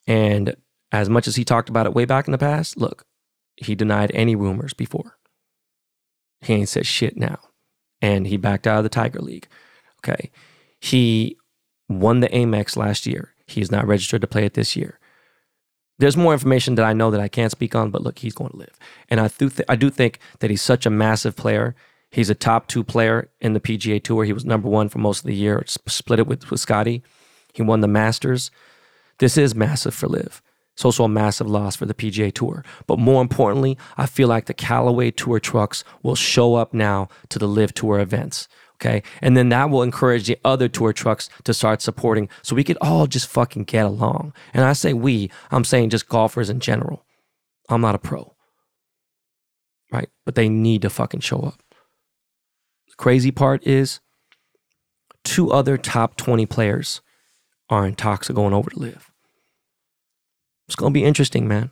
And 0.07 0.55
as 0.91 1.09
much 1.09 1.27
as 1.27 1.35
he 1.35 1.43
talked 1.43 1.69
about 1.69 1.85
it 1.85 1.93
way 1.93 2.05
back 2.05 2.27
in 2.27 2.31
the 2.31 2.37
past, 2.37 2.77
look, 2.77 3.05
he 3.55 3.75
denied 3.75 4.11
any 4.13 4.35
rumors 4.35 4.73
before. 4.73 5.17
He 6.41 6.53
ain't 6.53 6.69
said 6.69 6.85
shit 6.85 7.17
now. 7.17 7.39
And 8.01 8.27
he 8.27 8.37
backed 8.37 8.67
out 8.67 8.77
of 8.77 8.83
the 8.83 8.89
Tiger 8.89 9.19
League. 9.19 9.47
Okay. 9.99 10.31
He 10.79 11.37
won 11.89 12.19
the 12.19 12.29
Amex 12.29 12.77
last 12.77 13.05
year. 13.05 13.33
He's 13.47 13.71
not 13.71 13.87
registered 13.87 14.21
to 14.21 14.27
play 14.27 14.45
it 14.45 14.53
this 14.53 14.75
year. 14.75 14.99
There's 15.97 16.17
more 16.17 16.33
information 16.33 16.75
that 16.75 16.85
I 16.85 16.93
know 16.93 17.09
that 17.11 17.21
I 17.21 17.27
can't 17.27 17.51
speak 17.51 17.73
on, 17.73 17.89
but 17.89 18.01
look, 18.01 18.19
he's 18.19 18.33
going 18.33 18.51
to 18.51 18.57
LIV. 18.57 18.79
And 19.09 19.19
I 19.19 19.29
do, 19.29 19.49
th- 19.49 19.65
I 19.69 19.75
do 19.75 19.89
think 19.89 20.19
that 20.39 20.49
he's 20.49 20.61
such 20.61 20.85
a 20.85 20.89
massive 20.89 21.35
player. 21.35 21.75
He's 22.09 22.29
a 22.29 22.35
top 22.35 22.67
two 22.67 22.83
player 22.83 23.29
in 23.39 23.53
the 23.53 23.59
PGA 23.59 24.03
Tour. 24.03 24.25
He 24.25 24.33
was 24.33 24.45
number 24.45 24.67
one 24.67 24.89
for 24.89 24.99
most 24.99 25.19
of 25.19 25.25
the 25.25 25.35
year, 25.35 25.63
split 25.67 26.19
it 26.19 26.27
with, 26.27 26.49
with 26.51 26.59
Scotty. 26.59 27.01
He 27.53 27.61
won 27.61 27.79
the 27.81 27.87
Masters. 27.87 28.51
This 29.19 29.37
is 29.37 29.55
massive 29.55 29.95
for 29.95 30.07
LIV. 30.07 30.41
It's 30.73 30.83
also 30.83 31.05
a 31.05 31.09
massive 31.09 31.47
loss 31.47 31.77
for 31.77 31.85
the 31.85 31.93
PGA 31.93 32.33
Tour. 32.33 32.65
But 32.85 32.99
more 32.99 33.21
importantly, 33.21 33.77
I 33.95 34.05
feel 34.05 34.27
like 34.27 34.45
the 34.45 34.53
Callaway 34.53 35.11
Tour 35.11 35.39
trucks 35.39 35.85
will 36.03 36.15
show 36.15 36.55
up 36.55 36.73
now 36.73 37.07
to 37.29 37.39
the 37.39 37.47
LIV 37.47 37.73
Tour 37.73 37.99
events. 37.99 38.49
Okay. 38.75 39.03
And 39.21 39.37
then 39.37 39.49
that 39.49 39.69
will 39.69 39.83
encourage 39.83 40.27
the 40.27 40.37
other 40.43 40.67
tour 40.67 40.91
trucks 40.91 41.29
to 41.45 41.53
start 41.53 41.81
supporting 41.81 42.29
so 42.41 42.55
we 42.55 42.63
could 42.63 42.77
all 42.81 43.07
just 43.07 43.27
fucking 43.27 43.63
get 43.63 43.85
along. 43.85 44.33
And 44.53 44.65
I 44.65 44.73
say 44.73 44.93
we, 44.93 45.31
I'm 45.49 45.63
saying 45.63 45.91
just 45.91 46.09
golfers 46.09 46.49
in 46.49 46.59
general. 46.59 47.05
I'm 47.69 47.81
not 47.81 47.95
a 47.95 47.99
pro. 47.99 48.35
Right. 49.91 50.09
But 50.25 50.35
they 50.35 50.49
need 50.49 50.81
to 50.81 50.89
fucking 50.89 51.21
show 51.21 51.39
up. 51.39 51.63
The 52.89 52.95
crazy 52.97 53.31
part 53.31 53.65
is 53.65 54.01
two 55.23 55.51
other 55.51 55.77
top 55.77 56.17
20 56.17 56.45
players 56.45 57.01
are 57.69 57.87
in 57.87 57.95
talks 57.95 58.29
of 58.29 58.35
going 58.35 58.53
over 58.53 58.69
to 58.69 58.79
LIV. 58.79 59.11
It's 60.67 60.75
going 60.75 60.93
to 60.93 60.99
be 60.99 61.03
interesting, 61.03 61.47
man. 61.47 61.71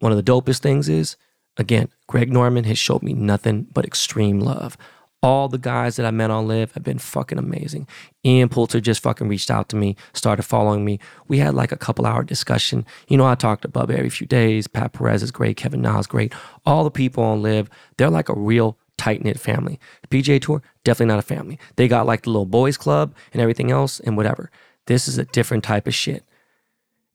One 0.00 0.12
of 0.12 0.16
the 0.22 0.32
dopest 0.32 0.58
things 0.58 0.88
is, 0.88 1.16
again, 1.56 1.88
Greg 2.06 2.32
Norman 2.32 2.64
has 2.64 2.78
showed 2.78 3.02
me 3.02 3.14
nothing 3.14 3.66
but 3.72 3.84
extreme 3.84 4.40
love. 4.40 4.76
All 5.22 5.48
the 5.48 5.58
guys 5.58 5.96
that 5.96 6.06
I 6.06 6.10
met 6.10 6.30
on 6.30 6.46
LIV 6.46 6.72
have 6.72 6.84
been 6.84 6.98
fucking 6.98 7.38
amazing. 7.38 7.88
Ian 8.24 8.48
Poulter 8.48 8.80
just 8.80 9.02
fucking 9.02 9.28
reached 9.28 9.50
out 9.50 9.68
to 9.70 9.76
me, 9.76 9.96
started 10.12 10.42
following 10.42 10.84
me. 10.84 11.00
We 11.26 11.38
had 11.38 11.54
like 11.54 11.72
a 11.72 11.76
couple 11.76 12.06
hour 12.06 12.22
discussion. 12.22 12.84
You 13.08 13.16
know, 13.16 13.26
I 13.26 13.34
talk 13.34 13.62
to 13.62 13.68
Bub 13.68 13.90
every 13.90 14.10
few 14.10 14.26
days. 14.26 14.68
Pat 14.68 14.92
Perez 14.92 15.22
is 15.22 15.30
great. 15.30 15.56
Kevin 15.56 15.82
Na 15.82 15.98
is 15.98 16.06
great. 16.06 16.34
All 16.64 16.84
the 16.84 16.90
people 16.90 17.24
on 17.24 17.42
LIV, 17.42 17.70
they're 17.96 18.10
like 18.10 18.28
a 18.28 18.34
real 18.34 18.78
tight 18.98 19.24
knit 19.24 19.40
family. 19.40 19.80
The 20.02 20.08
PGA 20.08 20.40
Tour, 20.40 20.62
definitely 20.84 21.12
not 21.12 21.18
a 21.18 21.22
family. 21.22 21.58
They 21.76 21.88
got 21.88 22.06
like 22.06 22.22
the 22.22 22.30
little 22.30 22.46
boys 22.46 22.76
club 22.76 23.14
and 23.32 23.42
everything 23.42 23.70
else 23.70 24.00
and 24.00 24.16
whatever. 24.16 24.50
This 24.86 25.08
is 25.08 25.18
a 25.18 25.24
different 25.24 25.64
type 25.64 25.86
of 25.86 25.94
shit. 25.94 26.24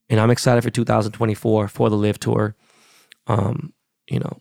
And 0.08 0.20
I'm 0.20 0.30
excited 0.30 0.62
for 0.62 0.70
2024 0.70 1.68
for 1.68 1.88
the 1.88 1.96
LIV 1.96 2.20
Tour. 2.20 2.56
Um, 3.26 3.72
you 4.08 4.18
know, 4.18 4.38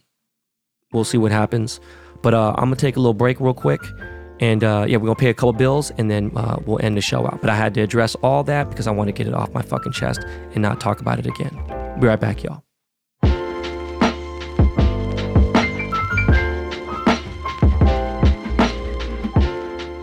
we'll 0.92 1.04
see 1.04 1.18
what 1.18 1.32
happens. 1.32 1.80
But 2.22 2.34
uh, 2.34 2.54
I'm 2.58 2.66
gonna 2.66 2.76
take 2.76 2.96
a 2.96 3.00
little 3.00 3.14
break 3.14 3.40
real 3.40 3.54
quick. 3.54 3.82
And 4.40 4.64
uh, 4.64 4.86
yeah, 4.88 4.98
we're 4.98 5.06
gonna 5.06 5.16
pay 5.16 5.30
a 5.30 5.34
couple 5.34 5.54
bills 5.54 5.92
and 5.98 6.10
then 6.10 6.32
uh, 6.36 6.58
we'll 6.66 6.84
end 6.84 6.98
the 6.98 7.02
show 7.02 7.26
out. 7.26 7.42
But 7.42 7.50
I 7.50 7.56
had 7.56 7.74
to 7.76 7.82
address 7.82 8.16
all 8.24 8.44
that 8.46 8.70
because 8.70 8.88
I 8.88 8.92
want 8.92 9.08
to 9.08 9.12
get 9.12 9.28
it 9.28 9.34
off 9.34 9.54
my 9.54 9.62
fucking 9.62 9.92
chest 9.92 10.22
and 10.54 10.62
not 10.62 10.80
talk 10.80 11.00
about 11.00 11.20
it 11.20 11.28
again. 11.28 11.56
Be 12.00 12.08
right 12.08 12.20
back, 12.20 12.44
y'all. 12.44 12.64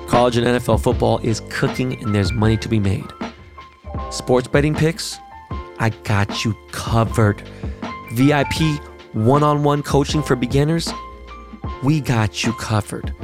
College 0.06 0.36
and 0.36 0.46
NFL 0.46 0.82
football 0.82 1.18
is 1.18 1.42
cooking 1.48 2.00
and 2.02 2.14
there's 2.14 2.32
money 2.32 2.56
to 2.56 2.68
be 2.68 2.80
made. 2.80 3.06
Sports 4.10 4.48
betting 4.48 4.74
picks, 4.74 5.18
I 5.78 5.90
got 6.02 6.44
you 6.44 6.56
covered. 6.72 7.42
VIP 8.12 8.80
one 9.12 9.42
on 9.42 9.62
one 9.62 9.82
coaching 9.82 10.22
for 10.22 10.34
beginners, 10.34 10.92
we 11.82 12.00
got 12.00 12.44
you 12.44 12.52
covered. 12.54 13.14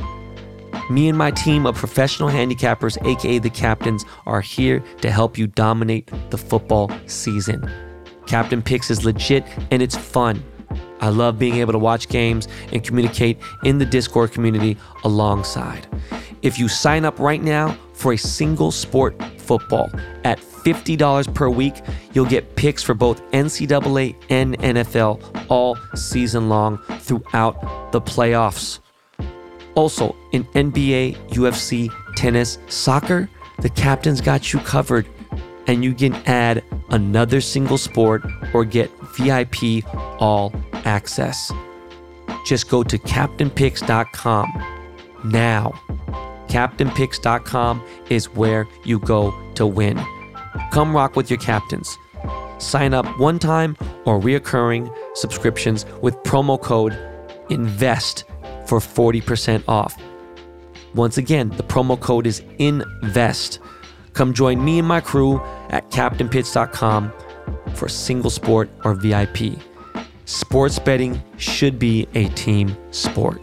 Me 0.91 1.09
and 1.09 1.17
my 1.17 1.31
team 1.31 1.67
of 1.67 1.75
professional 1.75 2.29
handicappers, 2.29 3.03
aka 3.07 3.39
the 3.39 3.51
captains, 3.51 4.05
are 4.27 4.41
here 4.41 4.81
to 5.01 5.11
help 5.11 5.39
you 5.39 5.47
dominate 5.47 6.11
the 6.31 6.39
football 6.39 6.91
season. 7.07 7.71
Captain 8.27 8.63
Picks 8.63 8.91
is 8.91 9.05
legit 9.05 9.45
and 9.71 9.83
it's 9.83 9.97
fun. 9.97 10.43
I 11.01 11.09
love 11.09 11.39
being 11.39 11.57
able 11.57 11.73
to 11.73 11.79
watch 11.79 12.09
games 12.09 12.49
and 12.73 12.83
communicate 12.83 13.39
in 13.65 13.79
the 13.79 13.87
Discord 13.87 14.33
community 14.33 14.77
alongside. 15.05 15.87
If 16.43 16.59
you 16.59 16.69
sign 16.69 17.05
up 17.05 17.19
right 17.19 17.43
now 17.43 17.77
for 17.95 18.13
a 18.13 18.19
single 18.19 18.71
sport 18.71 19.21
football 19.39 19.91
at 20.25 20.39
$50 20.39 21.35
per 21.35 21.49
week, 21.49 21.75
you'll 22.13 22.27
get 22.27 22.57
picks 22.57 22.83
for 22.83 22.95
both 22.95 23.23
NCAA 23.33 24.17
and 24.31 24.59
NFL 24.59 25.47
all 25.49 25.77
season 25.95 26.49
long 26.49 26.79
throughout 27.01 27.93
the 27.93 28.01
playoffs. 28.01 28.81
Also, 29.75 30.15
in 30.33 30.45
NBA, 30.45 31.17
UFC, 31.31 31.93
tennis, 32.17 32.59
soccer, 32.69 33.29
the 33.61 33.69
captain's 33.69 34.21
got 34.21 34.53
you 34.53 34.61
covered, 34.61 35.07
and 35.67 35.85
you 35.85 35.95
can 35.95 36.15
add 36.27 36.63
another 36.91 37.41
single 37.41 37.79
sport 37.79 38.25
or 38.53 38.65
get 38.65 38.91
VIP 39.17 39.85
all 40.21 40.53
access. 40.85 41.53
Just 42.47 42.69
go 42.69 42.83
to 42.83 42.99
captainpicks.com 42.99 44.53
now. 45.25 45.73
CaptainPicks.com 46.49 47.85
is 48.11 48.29
where 48.31 48.67
you 48.85 48.99
go 48.99 49.35
to 49.55 49.67
win. 49.67 50.01
Come 50.73 50.95
rock 50.95 51.17
with 51.17 51.31
your 51.31 51.39
captains. 51.39 51.97
Sign 52.59 52.95
up 52.95 53.07
one 53.19 53.39
time 53.39 53.77
or 54.05 54.21
reoccurring 54.21 54.91
subscriptions 55.17 55.85
with 56.01 56.15
promo 56.19 56.61
code 56.61 56.93
INVEST 57.51 58.25
for 58.67 58.79
40% 58.79 59.65
off. 59.69 59.95
Once 60.95 61.19
again, 61.19 61.51
the 61.51 61.63
promo 61.63 61.99
code 61.99 62.27
is 62.27 62.43
INVEST. 62.59 63.59
Come 64.13 64.33
join 64.33 64.65
me 64.65 64.79
and 64.79 64.87
my 64.87 65.01
crew 65.01 65.41
at 65.71 65.91
CaptainPicks.com 65.91 67.13
for 67.75 67.89
single 67.89 68.31
sport 68.31 68.71
or 68.85 68.95
VIP. 68.95 69.59
Sports 70.25 70.79
betting 70.79 71.23
should 71.37 71.79
be 71.79 72.07
a 72.15 72.29
team 72.31 72.77
sport. 72.93 73.41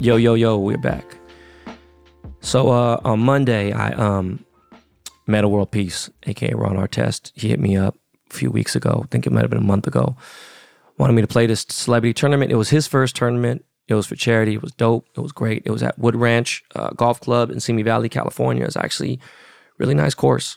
Yo, 0.00 0.16
yo, 0.16 0.32
yo, 0.32 0.56
we're 0.56 0.78
back. 0.78 1.18
So 2.40 2.70
uh, 2.70 2.98
on 3.04 3.20
Monday, 3.20 3.70
I 3.70 3.90
um, 3.90 4.42
Metta 5.26 5.46
World 5.46 5.70
Peace, 5.70 6.08
aka 6.22 6.54
Ron 6.54 6.76
Artest. 6.76 7.32
He 7.34 7.50
hit 7.50 7.60
me 7.60 7.76
up 7.76 7.98
a 8.30 8.34
few 8.34 8.50
weeks 8.50 8.74
ago. 8.74 9.02
I 9.04 9.06
think 9.08 9.26
it 9.26 9.30
might 9.30 9.42
have 9.42 9.50
been 9.50 9.58
a 9.58 9.62
month 9.62 9.86
ago. 9.86 10.16
Wanted 10.96 11.12
me 11.12 11.20
to 11.20 11.28
play 11.28 11.44
this 11.44 11.66
celebrity 11.68 12.14
tournament. 12.14 12.50
It 12.50 12.54
was 12.54 12.70
his 12.70 12.86
first 12.86 13.14
tournament. 13.14 13.62
It 13.88 13.94
was 13.94 14.06
for 14.06 14.16
charity. 14.16 14.54
It 14.54 14.62
was 14.62 14.72
dope. 14.72 15.06
It 15.14 15.20
was 15.20 15.32
great. 15.32 15.64
It 15.66 15.70
was 15.70 15.82
at 15.82 15.98
Wood 15.98 16.16
Ranch 16.16 16.64
uh, 16.74 16.88
Golf 16.96 17.20
Club 17.20 17.50
in 17.50 17.60
Simi 17.60 17.82
Valley, 17.82 18.08
California. 18.08 18.64
It's 18.64 18.78
actually 18.78 19.20
really 19.76 19.94
nice 19.94 20.14
course. 20.14 20.56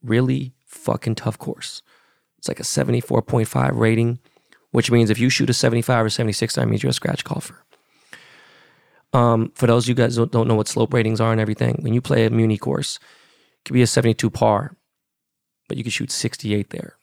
Really 0.00 0.54
fucking 0.64 1.16
tough 1.16 1.38
course. 1.38 1.82
It's 2.38 2.46
like 2.46 2.60
a 2.60 2.62
74.5 2.62 3.76
rating, 3.76 4.20
which 4.70 4.92
means 4.92 5.10
if 5.10 5.18
you 5.18 5.28
shoot 5.28 5.50
a 5.50 5.54
75 5.54 6.06
or 6.06 6.08
76, 6.08 6.54
that 6.54 6.68
means 6.68 6.84
you're 6.84 6.90
a 6.90 6.92
scratch 6.92 7.24
golfer. 7.24 7.64
Um, 9.12 9.52
for 9.54 9.66
those 9.66 9.84
of 9.84 9.88
you 9.88 9.94
guys 9.94 10.16
who 10.16 10.26
don't 10.26 10.48
know 10.48 10.54
what 10.54 10.68
slope 10.68 10.92
ratings 10.92 11.20
are 11.20 11.32
and 11.32 11.40
everything, 11.40 11.78
when 11.80 11.94
you 11.94 12.00
play 12.00 12.26
a 12.26 12.30
Muni 12.30 12.58
course, 12.58 12.96
it 12.96 13.64
could 13.64 13.74
be 13.74 13.82
a 13.82 13.86
72 13.86 14.28
par, 14.30 14.76
but 15.68 15.76
you 15.76 15.84
could 15.84 15.92
shoot 15.92 16.10
68 16.10 16.70
there. 16.70 16.96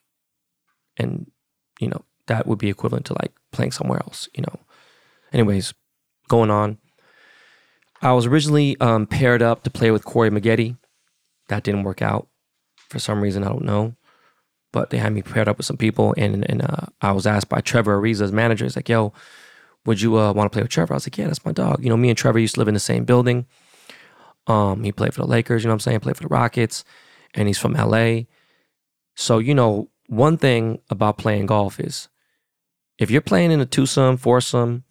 And, 0.98 1.32
you 1.80 1.88
know, 1.88 2.04
that 2.28 2.46
would 2.46 2.60
be 2.60 2.70
equivalent 2.70 3.06
to 3.08 3.14
like 3.14 3.32
playing 3.52 3.72
somewhere 3.72 4.00
else, 4.00 4.30
you 4.36 4.44
know. 4.44 4.60
Anyways, 5.32 5.74
going 6.28 6.52
on. 6.52 6.78
I 8.02 8.12
was 8.12 8.26
originally 8.26 8.78
um, 8.80 9.08
paired 9.08 9.42
up 9.42 9.64
to 9.64 9.70
play 9.70 9.90
with 9.90 10.06
Corey 10.06 10.30
Maggette. 10.30 10.76
That 11.48 11.64
didn't 11.64 11.84
work 11.84 12.02
out 12.02 12.28
for 12.90 13.00
some 13.00 13.22
reason. 13.22 13.44
I 13.44 13.50
don't 13.50 13.66
know. 13.66 13.96
But 14.72 14.90
they 14.90 14.98
had 14.98 15.14
me 15.14 15.22
paired 15.22 15.48
up 15.48 15.58
with 15.58 15.66
some 15.66 15.78
people, 15.78 16.16
and 16.18 16.50
and 16.50 16.64
uh, 16.64 16.88
I 17.02 17.12
was 17.12 17.28
asked 17.28 17.48
by 17.48 17.62
Trevor 17.62 18.02
Ariza's 18.02 18.32
manager, 18.32 18.66
he's 18.66 18.76
like, 18.76 18.90
yo, 18.90 19.14
would 19.86 20.02
you 20.02 20.18
uh, 20.18 20.34
want 20.34 20.52
to 20.52 20.56
play 20.56 20.62
with 20.62 20.72
Trevor? 20.72 20.94
I 20.94 20.98
was 20.98 21.06
like, 21.06 21.18
yeah, 21.18 21.28
that's 21.28 21.46
my 21.46 21.52
dog. 21.52 21.84
You 21.84 21.90
know, 21.90 21.98
me 21.98 22.10
and 22.10 22.18
Trevor 22.18 22.40
used 22.40 22.56
to 22.56 22.62
live 22.62 22.68
in 22.68 22.74
the 22.74 22.80
same 22.80 23.06
building. 23.06 23.46
Um, 24.48 24.84
he 24.84 24.92
played 24.92 25.14
for 25.14 25.22
the 25.22 25.28
Lakers, 25.28 25.64
you 25.64 25.68
know 25.68 25.74
what 25.74 25.76
I'm 25.76 25.80
saying? 25.82 26.00
Played 26.02 26.18
for 26.18 26.24
the 26.24 26.30
Rockets, 26.30 26.84
and 27.34 27.48
he's 27.48 27.58
from 27.58 27.74
LA. 27.74 28.22
So, 29.16 29.40
you 29.40 29.54
know, 29.54 29.90
one 30.08 30.38
thing 30.38 30.80
about 30.90 31.18
playing 31.18 31.46
golf 31.46 31.80
is 31.80 32.10
if 32.98 33.10
you're 33.10 33.22
playing 33.22 33.52
in 33.52 33.62
a 33.62 33.66
twosome, 33.66 34.18
foursome, 34.18 34.84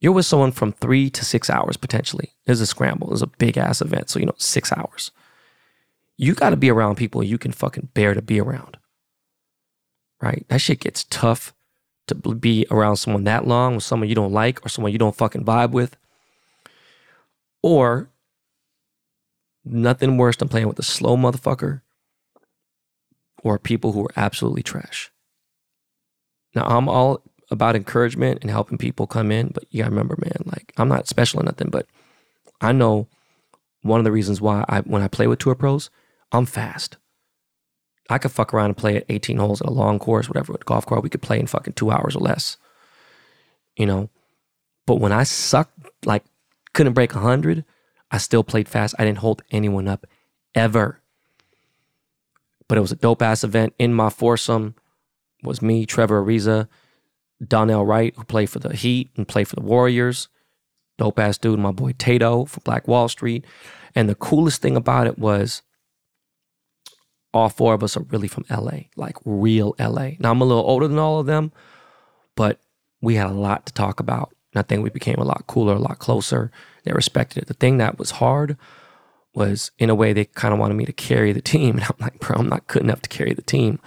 you're 0.00 0.12
with 0.12 0.26
someone 0.26 0.52
from 0.52 0.72
three 0.72 1.10
to 1.10 1.24
six 1.24 1.48
hours 1.48 1.76
potentially. 1.76 2.34
There's 2.44 2.60
a 2.60 2.66
scramble, 2.66 3.08
there's 3.08 3.22
a 3.22 3.26
big 3.26 3.56
ass 3.56 3.80
event. 3.80 4.10
So, 4.10 4.18
you 4.18 4.26
know, 4.26 4.34
six 4.36 4.72
hours. 4.72 5.10
You 6.16 6.34
got 6.34 6.50
to 6.50 6.56
be 6.56 6.70
around 6.70 6.96
people 6.96 7.22
you 7.22 7.38
can 7.38 7.52
fucking 7.52 7.90
bear 7.94 8.14
to 8.14 8.22
be 8.22 8.40
around. 8.40 8.78
Right? 10.20 10.46
That 10.48 10.60
shit 10.60 10.80
gets 10.80 11.04
tough 11.04 11.54
to 12.06 12.14
be 12.14 12.66
around 12.70 12.96
someone 12.96 13.24
that 13.24 13.46
long 13.46 13.74
with 13.74 13.84
someone 13.84 14.08
you 14.08 14.14
don't 14.14 14.32
like 14.32 14.64
or 14.64 14.68
someone 14.68 14.92
you 14.92 14.98
don't 14.98 15.16
fucking 15.16 15.44
vibe 15.44 15.70
with. 15.70 15.96
Or 17.62 18.10
nothing 19.64 20.16
worse 20.16 20.36
than 20.36 20.48
playing 20.48 20.68
with 20.68 20.78
a 20.78 20.84
slow 20.84 21.16
motherfucker 21.16 21.80
or 23.42 23.58
people 23.58 23.92
who 23.92 24.04
are 24.04 24.12
absolutely 24.16 24.62
trash. 24.62 25.10
Now, 26.54 26.64
I'm 26.64 26.88
all 26.88 27.22
about 27.50 27.76
encouragement 27.76 28.38
and 28.42 28.50
helping 28.50 28.78
people 28.78 29.06
come 29.06 29.30
in, 29.30 29.48
but 29.48 29.64
you 29.70 29.82
gotta 29.82 29.90
remember, 29.90 30.16
man, 30.18 30.42
like 30.46 30.72
I'm 30.76 30.88
not 30.88 31.08
special 31.08 31.40
or 31.40 31.44
nothing, 31.44 31.70
but 31.70 31.86
I 32.60 32.72
know 32.72 33.08
one 33.82 34.00
of 34.00 34.04
the 34.04 34.12
reasons 34.12 34.40
why 34.40 34.64
I 34.68 34.80
when 34.80 35.02
I 35.02 35.08
play 35.08 35.26
with 35.26 35.38
tour 35.38 35.54
pros, 35.54 35.90
I'm 36.32 36.46
fast. 36.46 36.96
I 38.08 38.18
could 38.18 38.30
fuck 38.30 38.54
around 38.54 38.66
and 38.66 38.76
play 38.76 38.96
at 38.96 39.06
18 39.08 39.36
holes 39.38 39.60
at 39.60 39.68
a 39.68 39.72
long 39.72 39.98
course, 39.98 40.28
whatever, 40.28 40.52
with 40.52 40.64
golf 40.64 40.86
cart, 40.86 41.02
we 41.02 41.08
could 41.08 41.22
play 41.22 41.40
in 41.40 41.46
fucking 41.46 41.74
two 41.74 41.90
hours 41.90 42.14
or 42.14 42.20
less. 42.20 42.56
You 43.76 43.86
know? 43.86 44.10
But 44.86 44.96
when 45.00 45.12
I 45.12 45.24
sucked, 45.24 45.72
like 46.04 46.24
couldn't 46.72 46.92
break 46.92 47.14
100, 47.14 47.64
I 48.10 48.18
still 48.18 48.44
played 48.44 48.68
fast. 48.68 48.94
I 48.98 49.04
didn't 49.04 49.18
hold 49.18 49.42
anyone 49.50 49.88
up 49.88 50.06
ever. 50.54 51.00
But 52.68 52.78
it 52.78 52.82
was 52.82 52.92
a 52.92 52.96
dope 52.96 53.22
ass 53.22 53.44
event 53.44 53.74
in 53.78 53.92
my 53.92 54.10
foursome. 54.10 54.74
Was 55.42 55.62
me, 55.62 55.86
Trevor 55.86 56.24
Ariza, 56.24 56.68
Dorell 57.42 57.86
Wright, 57.86 58.14
who 58.16 58.24
played 58.24 58.50
for 58.50 58.58
the 58.58 58.74
Heat 58.74 59.10
and 59.16 59.28
played 59.28 59.48
for 59.48 59.56
the 59.56 59.62
Warriors. 59.62 60.28
Dope 60.98 61.18
ass 61.18 61.38
dude, 61.38 61.58
my 61.58 61.72
boy 61.72 61.92
Tato 61.98 62.44
from 62.46 62.62
Black 62.64 62.88
Wall 62.88 63.08
Street. 63.08 63.44
And 63.94 64.08
the 64.08 64.14
coolest 64.14 64.62
thing 64.62 64.76
about 64.76 65.06
it 65.06 65.18
was 65.18 65.62
all 67.36 67.48
four 67.50 67.74
of 67.74 67.82
us 67.82 67.96
are 67.96 68.02
really 68.04 68.28
from 68.28 68.44
LA, 68.50 68.88
like 68.96 69.16
real 69.24 69.74
LA. 69.78 70.12
Now 70.18 70.30
I'm 70.30 70.40
a 70.40 70.44
little 70.44 70.64
older 70.64 70.88
than 70.88 70.98
all 70.98 71.20
of 71.20 71.26
them, 71.26 71.52
but 72.34 72.60
we 73.00 73.16
had 73.16 73.26
a 73.26 73.34
lot 73.34 73.66
to 73.66 73.72
talk 73.74 74.00
about. 74.00 74.32
And 74.52 74.60
I 74.60 74.62
think 74.62 74.82
we 74.82 74.90
became 74.90 75.18
a 75.18 75.24
lot 75.24 75.46
cooler, 75.46 75.74
a 75.74 75.78
lot 75.78 75.98
closer. 75.98 76.50
They 76.84 76.92
respected 76.92 77.42
it. 77.42 77.46
The 77.46 77.54
thing 77.54 77.76
that 77.76 77.98
was 77.98 78.12
hard 78.12 78.56
was 79.34 79.70
in 79.78 79.90
a 79.90 79.94
way 79.94 80.12
they 80.12 80.24
kind 80.24 80.54
of 80.54 80.58
wanted 80.58 80.74
me 80.74 80.86
to 80.86 80.92
carry 80.92 81.32
the 81.32 81.42
team. 81.42 81.76
And 81.78 81.84
I'm 81.84 81.96
like, 82.00 82.18
bro, 82.20 82.36
I'm 82.38 82.48
not 82.48 82.66
good 82.66 82.82
enough 82.82 83.02
to 83.02 83.08
carry 83.08 83.34
the 83.34 83.42
team. 83.42 83.78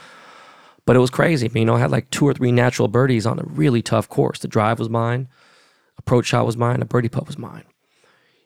But 0.86 0.96
it 0.96 1.00
was 1.00 1.10
crazy. 1.10 1.50
You 1.54 1.66
know, 1.66 1.76
I 1.76 1.80
had 1.80 1.92
like 1.92 2.10
two 2.12 2.28
or 2.28 2.34
three 2.34 2.52
natural 2.52 2.88
birdies 2.88 3.26
on 3.26 3.40
a 3.40 3.44
really 3.44 3.82
tough 3.82 4.08
course. 4.10 4.40
The 4.40 4.48
drive 4.48 4.80
was 4.80 4.90
mine, 4.90 5.28
approach 5.98 6.28
shot 6.28 6.46
was 6.46 6.58
mine, 6.58 6.82
a 6.82 6.86
birdie 6.86 7.10
putt 7.10 7.28
was 7.28 7.38
mine. 7.38 7.64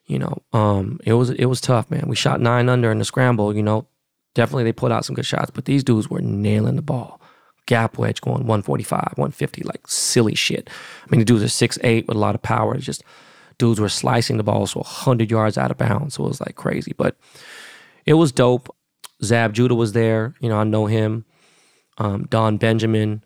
You 0.06 0.20
know, 0.20 0.42
um, 0.52 1.00
it 1.06 1.14
was 1.14 1.30
it 1.30 1.46
was 1.46 1.62
tough, 1.62 1.90
man. 1.90 2.06
We 2.08 2.16
shot 2.16 2.42
nine 2.42 2.68
under 2.68 2.92
in 2.92 3.00
the 3.00 3.06
scramble. 3.06 3.56
You 3.56 3.64
know, 3.64 3.88
definitely 4.34 4.64
they 4.64 4.74
put 4.74 4.92
out 4.92 5.06
some 5.06 5.16
good 5.16 5.26
shots, 5.26 5.52
but 5.52 5.66
these 5.66 5.84
dudes 5.84 6.10
were 6.10 6.22
nailing 6.22 6.76
the 6.76 6.82
ball. 6.82 7.22
Gap 7.66 7.98
wedge 7.98 8.22
going 8.22 8.46
145, 8.46 9.14
150, 9.16 9.64
like 9.64 9.88
silly 9.88 10.36
shit. 10.36 10.70
I 11.04 11.10
mean, 11.10 11.20
the 11.20 11.26
dudes 11.26 11.44
are 11.44 11.50
six 11.50 11.80
eight 11.84 12.08
with 12.08 12.18
a 12.18 12.20
lot 12.20 12.36
of 12.36 12.42
power. 12.42 12.76
It's 12.76 12.86
just 12.86 13.04
dudes 13.58 13.80
were 13.80 13.90
slicing 13.90 14.38
the 14.38 14.44
ball 14.44 14.68
so 14.68 14.82
100 14.82 15.32
yards 15.32 15.58
out 15.58 15.72
of 15.72 15.78
bounds. 15.78 16.16
So 16.16 16.26
it 16.26 16.28
was 16.28 16.42
like 16.42 16.56
crazy, 16.56 16.94
but 16.98 17.16
it 18.06 18.16
was 18.16 18.32
dope. 18.32 18.76
Zab 19.24 19.54
Judah 19.54 19.76
was 19.76 19.94
there. 19.94 20.34
You 20.42 20.50
know, 20.50 20.58
I 20.58 20.64
know 20.64 20.86
him. 20.86 21.26
Um, 21.98 22.26
Don 22.30 22.58
Benjamin, 22.58 23.24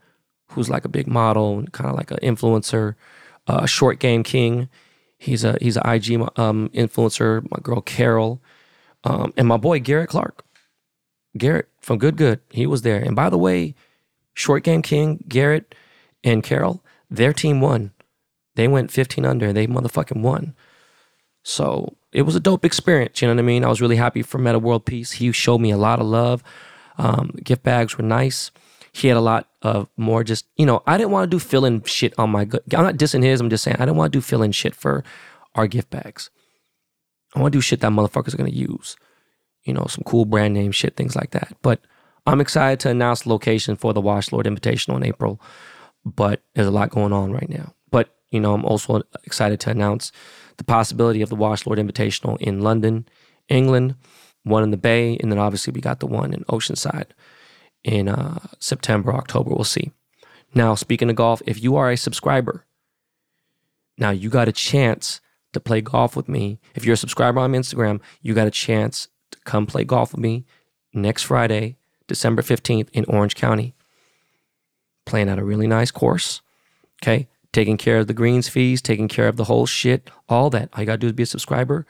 who's 0.50 0.70
like 0.70 0.86
a 0.86 0.90
big 0.90 1.08
model 1.08 1.58
and 1.58 1.72
kind 1.72 1.90
of 1.90 1.96
like 1.96 2.12
an 2.12 2.18
influencer. 2.18 2.96
Uh, 3.48 3.66
Short 3.66 4.00
Game 4.00 4.24
King, 4.24 4.68
he's 5.18 5.44
a 5.44 5.58
he's 5.62 5.78
an 5.78 5.90
IG 5.90 6.20
um, 6.38 6.70
influencer. 6.74 7.50
My 7.50 7.58
girl 7.64 7.82
Carol, 7.82 8.42
um, 9.06 9.34
and 9.38 9.48
my 9.48 9.58
boy 9.58 9.80
Garrett 9.80 10.10
Clark. 10.10 10.44
Garrett 11.38 11.70
from 11.80 11.98
Good 11.98 12.18
Good, 12.18 12.40
he 12.50 12.68
was 12.68 12.82
there. 12.82 13.00
And 13.00 13.16
by 13.16 13.30
the 13.30 13.38
way, 13.38 13.76
Short 14.34 14.64
Game 14.64 14.82
King, 14.82 15.24
Garrett, 15.28 15.74
and 16.24 16.44
Carol, 16.44 16.84
their 17.10 17.34
team 17.34 17.62
won. 17.62 17.92
They 18.56 18.68
went 18.68 18.92
15 18.92 19.26
under. 19.26 19.54
They 19.54 19.68
motherfucking 19.68 20.22
won. 20.22 20.56
So 21.44 21.96
it 22.12 22.24
was 22.24 22.36
a 22.36 22.40
dope 22.40 22.66
experience. 22.66 23.22
You 23.22 23.28
know 23.28 23.36
what 23.36 23.40
I 23.40 23.44
mean? 23.44 23.64
I 23.64 23.70
was 23.70 23.82
really 23.82 23.96
happy 23.96 24.22
for 24.22 24.38
Metta 24.38 24.60
World 24.60 24.86
Peace. 24.86 25.14
He 25.14 25.32
showed 25.32 25.60
me 25.60 25.72
a 25.72 25.78
lot 25.78 26.00
of 26.00 26.06
love. 26.06 26.44
Um, 26.98 27.32
gift 27.44 27.64
bags 27.64 27.98
were 27.98 28.04
nice. 28.04 28.52
He 28.92 29.08
had 29.08 29.18
a 29.18 29.22
lot 29.22 29.48
of 29.62 29.88
more 29.96 30.24
just, 30.24 30.46
you 30.58 30.66
know, 30.66 30.82
I 30.88 30.98
didn't 30.98 31.12
want 31.12 31.30
to 31.30 31.36
do 31.36 31.40
fill 31.40 31.66
in 31.66 31.84
shit 31.84 32.14
on 32.18 32.32
my, 32.32 32.46
good. 32.46 32.62
I'm 32.76 32.84
not 32.84 32.98
dissing 32.98 33.24
his. 33.24 33.40
I'm 33.40 33.50
just 33.50 33.64
saying 33.64 33.78
I 33.78 33.86
didn't 33.86 33.98
want 33.98 34.12
to 34.12 34.18
do 34.18 34.22
fill 34.22 34.42
in 34.42 34.52
shit 34.52 34.74
for 34.74 35.04
our 35.54 35.68
gift 35.68 35.90
bags. 35.90 36.32
I 37.36 37.40
want 37.40 37.54
to 37.54 37.58
do 37.58 37.62
shit 37.62 37.82
that 37.82 37.92
motherfuckers 37.92 38.34
are 38.34 38.38
going 38.38 38.52
to 38.52 38.58
use. 38.58 38.98
You 39.68 39.74
know, 39.74 39.86
some 39.88 40.04
cool 40.06 40.26
brand 40.26 40.54
name 40.54 40.72
shit, 40.72 40.96
things 40.96 41.16
like 41.16 41.32
that. 41.32 41.56
But 41.62 41.82
I'm 42.26 42.42
excited 42.42 42.80
to 42.82 42.90
announce 42.90 43.22
the 43.22 43.30
location 43.30 43.76
for 43.76 43.94
the 43.94 44.02
Wash 44.02 44.32
Lord 44.32 44.46
Invitational 44.46 44.98
in 44.98 45.04
April. 45.04 45.40
But 46.06 46.42
there's 46.54 46.68
a 46.68 46.72
lot 46.72 46.90
going 46.90 47.14
on 47.14 47.32
right 47.32 47.50
now. 47.50 47.74
But 47.92 48.16
you 48.32 48.40
know, 48.40 48.54
I'm 48.54 48.66
also 48.66 49.02
excited 49.24 49.60
to 49.62 49.70
announce 49.70 50.12
the 50.58 50.64
possibility 50.64 51.22
of 51.22 51.30
the 51.30 51.36
Wash 51.36 51.66
Lord 51.66 51.80
Invitational 51.80 52.38
in 52.40 52.62
London, 52.62 53.08
England, 53.50 53.96
one 54.44 54.64
in 54.64 54.72
the 54.72 54.78
Bay, 54.78 55.18
and 55.18 55.32
then 55.32 55.40
obviously 55.40 55.72
we 55.72 55.82
got 55.82 56.00
the 56.00 56.08
one 56.08 56.34
in 56.34 56.44
Oceanside 56.46 57.08
in 57.84 58.08
uh, 58.10 58.40
September, 58.60 59.14
October. 59.14 59.52
We'll 59.52 59.64
see. 59.64 59.92
Now, 60.54 60.76
speaking 60.76 61.10
of 61.10 61.16
golf, 61.16 61.42
if 61.46 61.62
you 61.62 61.76
are 61.76 61.92
a 61.92 61.98
subscriber, 61.98 62.66
now 63.98 64.12
you 64.12 64.30
got 64.30 64.48
a 64.48 64.54
chance 64.54 65.22
to 65.54 65.60
play 65.60 65.82
golf 65.82 66.16
with 66.16 66.28
me. 66.28 66.60
If 66.76 66.86
you're 66.86 66.94
a 66.94 66.98
subscriber 66.98 67.40
on 67.40 67.54
Instagram, 67.54 68.02
you 68.22 68.34
got 68.34 68.48
a 68.48 68.52
chance 68.52 69.08
to 69.32 69.40
come 69.46 69.66
play 69.66 69.84
golf 69.84 70.14
with 70.14 70.22
me 70.22 70.46
next 70.94 71.24
Friday, 71.24 71.78
December 72.08 72.42
15th 72.42 72.90
in 72.94 73.06
Orange 73.06 73.36
County. 73.36 73.74
Playing 75.06 75.30
at 75.30 75.40
a 75.40 75.44
really 75.44 75.68
nice 75.68 75.92
course. 75.92 76.42
Okay 77.02 77.28
taking 77.58 77.78
care 77.78 77.98
of 77.98 78.06
the 78.06 78.14
greens 78.14 78.48
fees, 78.48 78.84
taking 78.84 79.08
care 79.08 79.28
of 79.28 79.36
the 79.36 79.46
whole 79.46 79.66
shit, 79.66 80.12
all 80.30 80.50
that. 80.52 80.70
All 80.74 80.82
you 80.82 80.86
gotta 80.86 81.00
do 81.00 81.08
is 81.08 81.14
be 81.14 81.24
a 81.24 81.26
subscriber. 81.26 81.88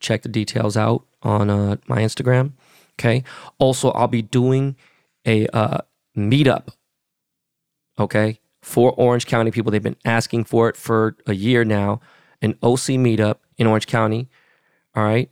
Check 0.00 0.22
the 0.22 0.28
details 0.28 0.76
out 0.76 1.04
on 1.22 1.50
uh, 1.50 1.76
my 1.86 1.98
Instagram. 1.98 2.52
Okay. 2.98 3.22
Also, 3.58 3.90
I'll 3.92 4.08
be 4.08 4.22
doing 4.22 4.74
a 5.24 5.46
uh, 5.48 5.78
meetup. 6.16 6.68
Okay, 7.96 8.40
for 8.60 8.92
Orange 8.92 9.26
County 9.26 9.52
people. 9.52 9.70
They've 9.70 9.80
been 9.80 9.96
asking 10.04 10.44
for 10.44 10.68
it 10.68 10.76
for 10.76 11.16
a 11.28 11.32
year 11.32 11.64
now. 11.64 12.00
An 12.42 12.58
OC 12.60 12.98
meetup 12.98 13.36
in 13.56 13.68
Orange 13.68 13.86
County. 13.86 14.28
All 14.96 15.04
right. 15.04 15.30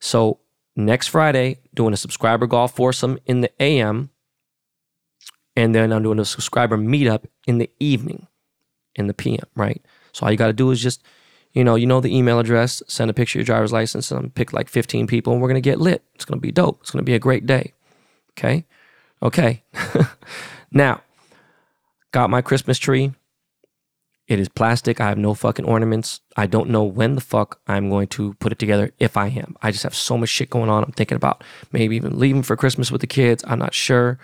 So 0.00 0.40
next 0.86 1.08
Friday, 1.08 1.58
doing 1.74 1.92
a 1.92 1.96
subscriber 1.96 2.46
golf 2.46 2.74
foursome 2.74 3.18
in 3.26 3.40
the 3.40 3.50
AM, 3.62 4.10
and 5.56 5.74
then 5.74 5.92
I'm 5.92 6.02
doing 6.02 6.18
a 6.18 6.24
subscriber 6.24 6.76
meetup 6.76 7.24
in 7.46 7.58
the 7.58 7.70
evening 7.80 8.26
in 8.94 9.06
the 9.06 9.14
PM, 9.14 9.44
right? 9.54 9.84
So 10.12 10.24
all 10.24 10.32
you 10.32 10.38
got 10.38 10.48
to 10.48 10.52
do 10.52 10.70
is 10.70 10.82
just, 10.82 11.02
you 11.52 11.64
know, 11.64 11.74
you 11.74 11.86
know 11.86 12.00
the 12.00 12.14
email 12.14 12.38
address, 12.38 12.82
send 12.86 13.10
a 13.10 13.14
picture 13.14 13.38
of 13.38 13.40
your 13.40 13.46
driver's 13.46 13.72
license, 13.72 14.10
and 14.10 14.34
pick 14.34 14.52
like 14.52 14.68
15 14.68 15.06
people, 15.06 15.32
and 15.32 15.42
we're 15.42 15.48
gonna 15.48 15.60
get 15.60 15.80
lit. 15.80 16.04
It's 16.14 16.24
gonna 16.24 16.40
be 16.40 16.52
dope. 16.52 16.78
It's 16.82 16.90
gonna 16.90 17.02
be 17.02 17.14
a 17.14 17.18
great 17.18 17.46
day. 17.46 17.72
Okay, 18.32 18.66
okay. 19.22 19.62
now, 20.70 21.02
got 22.12 22.30
my 22.30 22.42
Christmas 22.42 22.78
tree. 22.78 23.12
It 24.30 24.38
is 24.38 24.48
plastic. 24.48 25.00
I 25.00 25.08
have 25.08 25.18
no 25.18 25.34
fucking 25.34 25.64
ornaments. 25.64 26.20
I 26.36 26.46
don't 26.46 26.70
know 26.70 26.84
when 26.84 27.16
the 27.16 27.20
fuck 27.20 27.60
I'm 27.66 27.90
going 27.90 28.06
to 28.08 28.34
put 28.34 28.52
it 28.52 28.60
together 28.60 28.92
if 29.00 29.16
I 29.16 29.26
am. 29.26 29.56
I 29.60 29.72
just 29.72 29.82
have 29.82 29.94
so 29.94 30.16
much 30.16 30.28
shit 30.28 30.50
going 30.50 30.70
on. 30.70 30.84
I'm 30.84 30.92
thinking 30.92 31.16
about 31.16 31.42
maybe 31.72 31.96
even 31.96 32.16
leaving 32.16 32.44
for 32.44 32.54
Christmas 32.54 32.92
with 32.92 33.00
the 33.00 33.08
kids. 33.08 33.42
I'm 33.44 33.58
not 33.58 33.74
sure. 33.74 34.20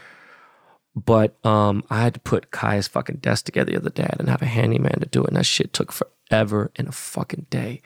But 0.94 1.44
um, 1.44 1.82
I 1.90 2.02
had 2.02 2.14
to 2.14 2.20
put 2.20 2.52
Kai's 2.52 2.86
fucking 2.86 3.16
desk 3.16 3.46
together 3.46 3.72
the 3.72 3.78
other 3.78 3.90
day 3.90 4.08
and 4.16 4.28
have 4.28 4.42
a 4.42 4.46
handyman 4.46 5.00
to 5.00 5.06
do 5.06 5.24
it. 5.24 5.30
And 5.30 5.36
that 5.38 5.44
shit 5.44 5.72
took 5.72 5.90
forever 5.90 6.70
and 6.76 6.86
a 6.86 6.92
fucking 6.92 7.46
day. 7.50 7.82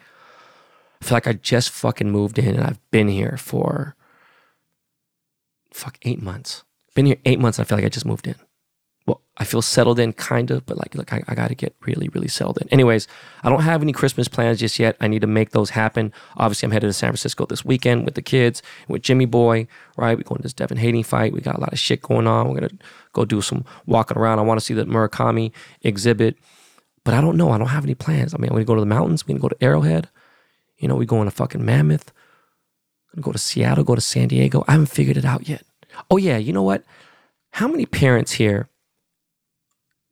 I 1.01 1.05
feel 1.05 1.15
like 1.15 1.25
I 1.25 1.33
just 1.33 1.71
fucking 1.71 2.11
moved 2.11 2.37
in 2.37 2.53
and 2.53 2.63
I've 2.63 2.91
been 2.91 3.07
here 3.07 3.35
for 3.35 3.95
fuck 5.73 5.97
eight 6.03 6.21
months. 6.21 6.63
Been 6.93 7.07
here 7.07 7.17
eight 7.25 7.39
months. 7.39 7.57
And 7.57 7.65
I 7.65 7.67
feel 7.67 7.79
like 7.79 7.85
I 7.85 7.89
just 7.89 8.05
moved 8.05 8.27
in 8.27 8.35
well, 9.07 9.21
I 9.37 9.45
feel 9.45 9.61
settled 9.63 9.99
in 9.99 10.13
kind 10.13 10.51
of, 10.51 10.65
but 10.65 10.77
like, 10.77 10.93
look, 10.93 11.11
I, 11.11 11.23
I 11.27 11.33
got 11.33 11.47
to 11.47 11.55
get 11.55 11.75
really, 11.85 12.07
really 12.09 12.27
settled 12.27 12.59
in. 12.61 12.69
Anyways, 12.69 13.07
I 13.43 13.49
don't 13.49 13.61
have 13.63 13.81
any 13.81 13.91
Christmas 13.91 14.27
plans 14.27 14.59
just 14.59 14.77
yet. 14.77 14.95
I 15.01 15.07
need 15.07 15.21
to 15.21 15.27
make 15.27 15.51
those 15.51 15.71
happen. 15.71 16.13
Obviously, 16.37 16.67
I'm 16.67 16.71
headed 16.71 16.89
to 16.89 16.93
San 16.93 17.09
Francisco 17.09 17.45
this 17.47 17.65
weekend 17.65 18.05
with 18.05 18.13
the 18.13 18.21
kids, 18.21 18.61
with 18.87 19.01
Jimmy 19.01 19.25
Boy, 19.25 19.67
right? 19.97 20.15
We're 20.15 20.23
going 20.23 20.37
to 20.37 20.43
this 20.43 20.53
Devin 20.53 20.77
Haney 20.77 21.01
fight. 21.01 21.33
We 21.33 21.41
got 21.41 21.57
a 21.57 21.59
lot 21.59 21.73
of 21.73 21.79
shit 21.79 22.03
going 22.03 22.27
on. 22.27 22.47
We're 22.47 22.59
going 22.59 22.69
to 22.69 22.77
go 23.13 23.25
do 23.25 23.41
some 23.41 23.65
walking 23.87 24.17
around. 24.17 24.37
I 24.37 24.43
want 24.43 24.59
to 24.59 24.65
see 24.65 24.75
the 24.75 24.85
Murakami 24.85 25.51
exhibit, 25.81 26.37
but 27.03 27.15
I 27.15 27.21
don't 27.21 27.37
know. 27.37 27.51
I 27.51 27.57
don't 27.57 27.67
have 27.67 27.83
any 27.85 27.95
plans. 27.95 28.35
I 28.35 28.37
mean, 28.37 28.49
I'm 28.49 28.55
going 28.55 28.65
to 28.65 28.67
go 28.67 28.75
to 28.75 28.81
the 28.81 28.85
mountains. 28.85 29.25
We're 29.25 29.29
going 29.29 29.39
to 29.39 29.41
go 29.41 29.49
to 29.49 29.63
Arrowhead. 29.63 30.09
You 30.77 30.87
know, 30.87 30.95
we 30.95 31.07
going 31.07 31.25
to 31.25 31.31
fucking 31.31 31.65
Mammoth. 31.65 32.13
Going 33.15 33.23
to 33.23 33.25
go 33.25 33.31
to 33.31 33.39
Seattle, 33.39 33.83
go 33.83 33.95
to 33.95 34.01
San 34.01 34.29
Diego. 34.29 34.63
I 34.67 34.73
haven't 34.73 34.87
figured 34.87 35.17
it 35.17 35.25
out 35.25 35.49
yet. 35.49 35.65
Oh 36.09 36.17
yeah, 36.17 36.37
you 36.37 36.53
know 36.53 36.63
what? 36.63 36.83
How 37.51 37.67
many 37.67 37.85
parents 37.85 38.33
here 38.33 38.69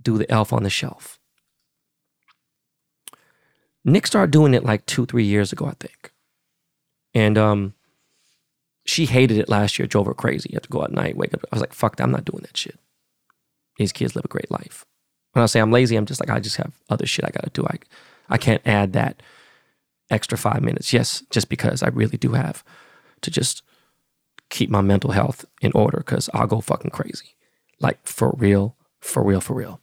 do 0.02 0.18
the 0.18 0.30
elf 0.32 0.54
on 0.54 0.64
the 0.64 0.70
shelf? 0.70 1.20
Nick 3.86 4.08
started 4.08 4.32
doing 4.32 4.54
it 4.54 4.64
like 4.64 4.86
two, 4.86 5.06
three 5.06 5.24
years 5.24 5.52
ago, 5.52 5.66
I 5.66 5.74
think. 5.80 6.12
And 7.14 7.38
um, 7.38 7.74
she 8.86 9.06
hated 9.06 9.38
it 9.38 9.50
last 9.50 9.80
year, 9.80 9.88
drove 9.88 10.06
her 10.08 10.14
crazy. 10.14 10.50
You 10.52 10.56
have 10.58 10.64
to 10.64 10.70
go 10.70 10.82
out 10.82 10.90
at 10.90 10.96
night, 10.96 11.18
wake 11.18 11.34
up. 11.34 11.42
I 11.52 11.56
was 11.56 11.62
like, 11.62 11.74
fuck 11.74 11.96
that, 11.96 12.04
I'm 12.04 12.12
not 12.12 12.26
doing 12.26 12.42
that 12.42 12.58
shit. 12.58 12.78
These 13.78 13.92
kids 13.92 14.16
live 14.16 14.26
a 14.26 14.30
great 14.30 14.52
life. 14.52 14.86
When 15.34 15.44
I 15.44 15.46
say 15.46 15.60
I'm 15.60 15.72
lazy, 15.72 15.96
I'm 15.96 16.06
just 16.06 16.20
like, 16.20 16.30
I 16.30 16.40
just 16.40 16.58
have 16.58 16.74
other 16.90 17.06
shit 17.06 17.26
I 17.26 17.30
gotta 17.30 17.52
do. 17.52 17.66
I 17.66 17.78
I 18.30 18.38
can't 18.38 18.66
add 18.66 18.94
that 18.94 19.22
extra 20.10 20.38
five 20.38 20.62
minutes. 20.62 20.92
Yes, 20.92 21.24
just 21.30 21.50
because 21.50 21.82
I 21.82 21.88
really 21.88 22.18
do 22.18 22.34
have 22.34 22.64
to 23.22 23.32
just 23.32 23.64
keep 24.50 24.70
my 24.70 24.82
mental 24.82 25.12
health 25.12 25.46
in 25.62 25.72
order 25.74 26.00
because 26.00 26.30
I'll 26.34 26.48
go 26.48 26.62
fucking 26.62 26.92
crazy. 26.92 27.36
Like 27.80 28.06
for 28.06 28.34
real, 28.38 28.76
for 29.00 29.24
real, 29.24 29.42
for 29.42 29.54
real. 29.54 29.80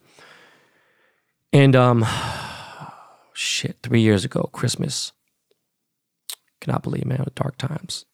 And 1.57 1.75
um 1.75 2.05
shit, 3.33 3.79
three 3.83 4.03
years 4.03 4.27
ago, 4.27 4.51
Christmas. 4.53 5.13
Cannot 6.61 6.83
believe, 6.83 7.07
man, 7.07 7.25
dark 7.35 7.57
times. 7.57 8.05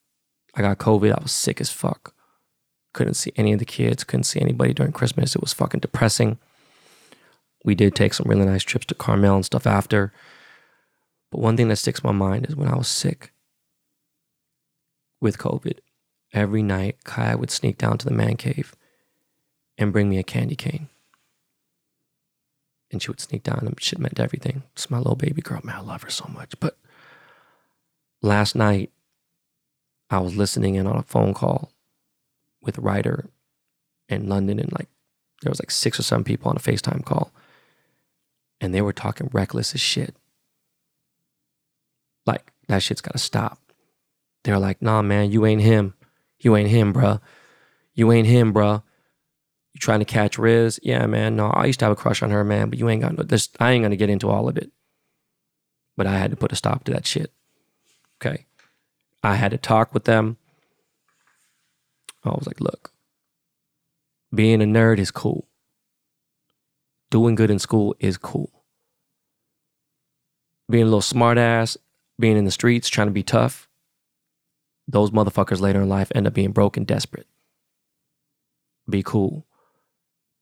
I 0.55 0.63
got 0.63 0.79
COVID. 0.79 1.11
I 1.13 1.21
was 1.21 1.33
sick 1.33 1.61
as 1.61 1.69
fuck. 1.69 2.15
Couldn't 2.93 3.15
see 3.15 3.33
any 3.35 3.53
of 3.53 3.59
the 3.59 3.65
kids, 3.65 4.05
couldn't 4.05 4.25
see 4.25 4.41
anybody 4.41 4.73
during 4.73 4.93
Christmas. 4.93 5.35
It 5.35 5.41
was 5.41 5.53
fucking 5.53 5.81
depressing. 5.81 6.39
We 7.65 7.75
did 7.75 7.97
take 7.97 8.15
some 8.15 8.29
really 8.29 8.45
nice 8.45 8.63
trips 8.63 8.87
to 8.87 8.95
Carmel 8.95 9.35
and 9.35 9.45
stuff 9.45 9.67
after. 9.67 10.13
But 11.33 11.41
one 11.41 11.57
thing 11.57 11.67
that 11.67 11.77
sticks 11.77 11.99
in 11.99 12.07
my 12.07 12.13
mind 12.13 12.47
is 12.47 12.55
when 12.55 12.69
I 12.69 12.77
was 12.77 12.87
sick 12.87 13.33
with 15.21 15.39
COVID, 15.39 15.79
every 16.33 16.63
night 16.63 17.03
Kai 17.03 17.35
would 17.35 17.51
sneak 17.51 17.77
down 17.77 17.99
to 17.99 18.07
the 18.07 18.15
man 18.15 18.37
cave 18.37 18.77
and 19.77 19.93
bring 19.93 20.09
me 20.09 20.19
a 20.19 20.23
candy 20.23 20.55
cane. 20.55 20.91
And 22.93 23.03
she 23.03 23.11
would 23.11 23.21
sneak 23.21 23.43
down 23.43 23.61
and 23.63 23.81
shit 23.81 23.99
meant 23.99 24.21
everything. 24.21 24.63
It's 24.75 24.91
my 24.91 24.99
little 24.99 25.17
baby 25.17 25.41
girl. 25.43 25.61
Man, 25.65 25.77
I 25.77 25.81
love 25.81 26.03
her 26.03 26.11
so 26.11 26.29
much. 26.33 26.55
But 26.61 26.77
last 28.21 28.55
night, 28.55 28.93
I 30.11 30.19
was 30.19 30.37
listening 30.37 30.75
in 30.75 30.87
on 30.87 30.99
a 30.99 31.03
phone 31.03 31.33
call 31.33 31.73
with 32.61 32.79
writer 32.79 33.31
in 34.09 34.29
London 34.29 34.59
and 34.59 34.71
like 34.73 34.89
there 35.43 35.51
was 35.51 35.61
like 35.61 35.71
six 35.71 35.99
or 35.99 36.03
seven 36.03 36.23
people 36.23 36.51
on 36.51 36.57
a 36.57 36.61
FaceTime 36.61 37.05
call. 37.05 37.33
And 38.61 38.73
they 38.73 38.81
were 38.81 38.93
talking 38.93 39.29
reckless 39.33 39.75
as 39.75 39.81
shit. 39.81 40.15
Like, 42.27 42.53
that 42.69 42.83
shit's 42.83 43.01
gotta 43.01 43.19
stop. 43.19 43.59
They're 44.45 44.59
like, 44.59 44.81
nah, 44.81 45.03
man, 45.03 45.33
you 45.33 45.45
ain't 45.45 45.63
him. 45.63 45.95
You 46.39 46.57
ain't 46.57 46.71
him, 46.71 46.93
bruh. 46.95 47.21
You 47.95 48.13
ain't 48.13 48.29
him, 48.29 48.53
bruh. 48.53 48.83
You 49.75 49.81
trying 49.81 50.01
to 50.01 50.05
catch 50.05 50.39
Riz? 50.39 50.79
Yeah, 50.83 51.07
man. 51.07 51.37
No, 51.37 51.49
I 51.49 51.67
used 51.67 51.79
to 51.81 51.87
have 51.87 51.93
a 51.93 51.97
crush 51.97 52.23
on 52.23 52.31
her, 52.31 52.45
man, 52.45 52.69
but 52.69 52.79
you 52.79 52.89
ain't 52.89 53.03
got 53.03 53.17
no 53.17 53.23
this 53.23 53.49
I 53.59 53.73
ain't 53.73 53.83
gonna 53.83 53.97
get 53.97 54.11
into 54.11 54.31
all 54.31 54.49
of 54.49 54.57
it. 54.57 54.71
But 55.97 56.07
I 56.07 56.19
had 56.19 56.31
to 56.31 56.37
put 56.37 56.53
a 56.53 56.57
stop 56.57 56.85
to 56.85 56.93
that 56.93 57.07
shit. 57.07 57.33
Okay. 58.21 58.47
I 59.23 59.37
had 59.37 59.51
to 59.53 59.59
talk 59.59 59.95
with 59.95 60.05
them. 60.05 60.37
I 62.25 62.31
was 62.31 62.47
like, 62.47 62.61
look, 62.61 62.93
being 64.35 64.63
a 64.63 64.65
nerd 64.65 64.99
is 64.99 65.11
cool. 65.11 65.49
Doing 67.11 67.35
good 67.35 67.51
in 67.51 67.59
school 67.59 67.95
is 67.99 68.17
cool. 68.17 68.65
Being 70.71 70.85
a 70.85 70.87
little 70.87 71.01
smartass, 71.01 71.77
being 72.19 72.37
in 72.37 72.45
the 72.45 72.51
streets, 72.51 72.89
trying 72.89 73.09
to 73.09 73.13
be 73.13 73.23
tough, 73.23 73.69
those 74.87 75.11
motherfuckers 75.11 75.61
later 75.61 75.83
in 75.83 75.89
life 75.89 76.13
end 76.15 76.27
up 76.27 76.35
being 76.35 76.53
broke 76.53 76.77
and 76.77 76.87
desperate. 76.87 77.27
Be 78.89 79.03
cool 79.03 79.47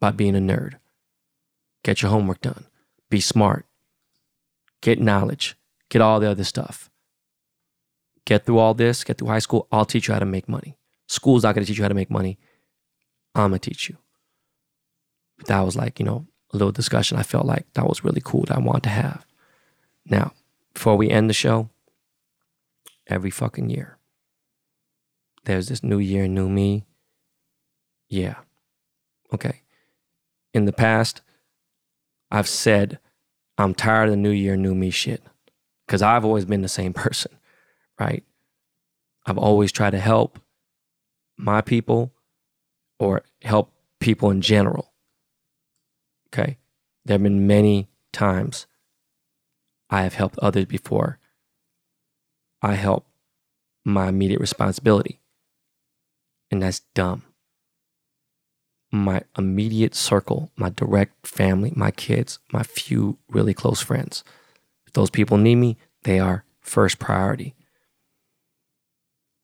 by 0.01 0.11
being 0.11 0.37
a 0.37 0.41
nerd. 0.41 0.75
Get 1.83 2.03
your 2.03 2.11
homework 2.11 2.41
done. 2.41 2.67
Be 3.09 3.21
smart. 3.21 3.67
Get 4.81 5.01
knowledge. 5.01 5.57
Get 5.89 6.03
all 6.03 6.21
the 6.21 6.31
other 6.31 6.45
stuff. 6.45 6.91
Get 8.25 8.47
through 8.47 8.59
all 8.59 8.75
this, 8.75 9.03
get 9.03 9.19
through 9.19 9.29
high 9.29 9.41
school. 9.41 9.67
I'll 9.73 9.85
teach 9.85 10.09
you 10.09 10.15
how 10.15 10.21
to 10.21 10.27
make 10.27 10.49
money. 10.49 10.77
School's 11.09 11.43
not 11.43 11.55
going 11.55 11.65
to 11.65 11.67
teach 11.67 11.79
you 11.79 11.85
how 11.85 11.89
to 11.89 11.95
make 11.95 12.11
money. 12.11 12.39
I'm 13.35 13.51
going 13.51 13.61
to 13.61 13.71
teach 13.71 13.89
you. 13.89 13.97
But 15.37 15.49
that 15.49 15.61
was 15.61 15.75
like, 15.77 15.99
you 15.99 16.05
know, 16.05 16.27
a 16.53 16.57
little 16.57 16.73
discussion 16.73 17.19
I 17.19 17.23
felt 17.23 17.47
like 17.47 17.67
that 17.75 17.89
was 17.89 18.05
really 18.05 18.21
cool 18.23 18.45
that 18.45 18.57
I 18.57 18.61
wanted 18.61 18.85
to 18.85 18.91
have. 18.91 19.27
Now, 20.07 20.33
before 20.75 20.97
we 20.97 21.11
end 21.11 21.29
the 21.29 21.35
show, 21.35 21.71
every 23.07 23.31
fucking 23.31 23.71
year, 23.71 23.99
there's 25.45 25.69
this 25.69 25.83
new 25.83 25.99
year, 25.99 26.29
new 26.29 26.49
me. 26.49 26.85
Yeah. 28.09 28.37
Okay. 29.33 29.63
In 30.53 30.65
the 30.65 30.73
past, 30.73 31.21
I've 32.31 32.49
said 32.49 32.99
I'm 33.59 33.75
tired 33.75 34.05
of 34.05 34.11
the 34.13 34.17
new 34.17 34.31
year, 34.31 34.57
new 34.57 34.75
me 34.75 34.91
shit 34.91 35.23
because 35.87 36.03
I've 36.03 36.25
always 36.25 36.45
been 36.45 36.63
the 36.63 36.69
same 36.69 36.93
person, 37.05 37.33
right? 37.99 38.25
I've 39.27 39.39
always 39.39 39.73
tried 39.73 39.91
to 39.91 40.01
help 40.01 40.39
my 41.37 41.61
people 41.61 42.13
or 42.99 43.23
help 43.43 43.73
people 43.99 44.31
in 44.31 44.41
general. 44.41 44.93
Okay. 46.29 46.59
There 47.05 47.15
have 47.15 47.23
been 47.23 47.47
many 47.47 47.89
times 48.13 48.67
I 49.89 50.03
have 50.03 50.15
helped 50.15 50.39
others 50.39 50.67
before. 50.67 51.19
I 52.63 52.75
help 52.75 53.07
my 53.85 54.09
immediate 54.09 54.41
responsibility. 54.41 55.21
And 56.51 56.63
that's 56.63 56.81
dumb. 56.95 57.23
My 58.93 59.23
immediate 59.39 59.95
circle, 59.95 60.51
my 60.57 60.71
direct 60.71 61.27
family, 61.27 61.73
my 61.77 61.91
kids, 61.91 62.39
my 62.53 62.63
few 62.63 63.19
really 63.29 63.55
close 63.55 63.81
friends. 63.81 64.25
If 64.87 64.95
those 64.95 65.11
people 65.11 65.37
need 65.37 65.57
me, 65.57 65.77
they 66.03 66.19
are 66.19 66.45
first 66.61 66.99
priority. 66.99 67.55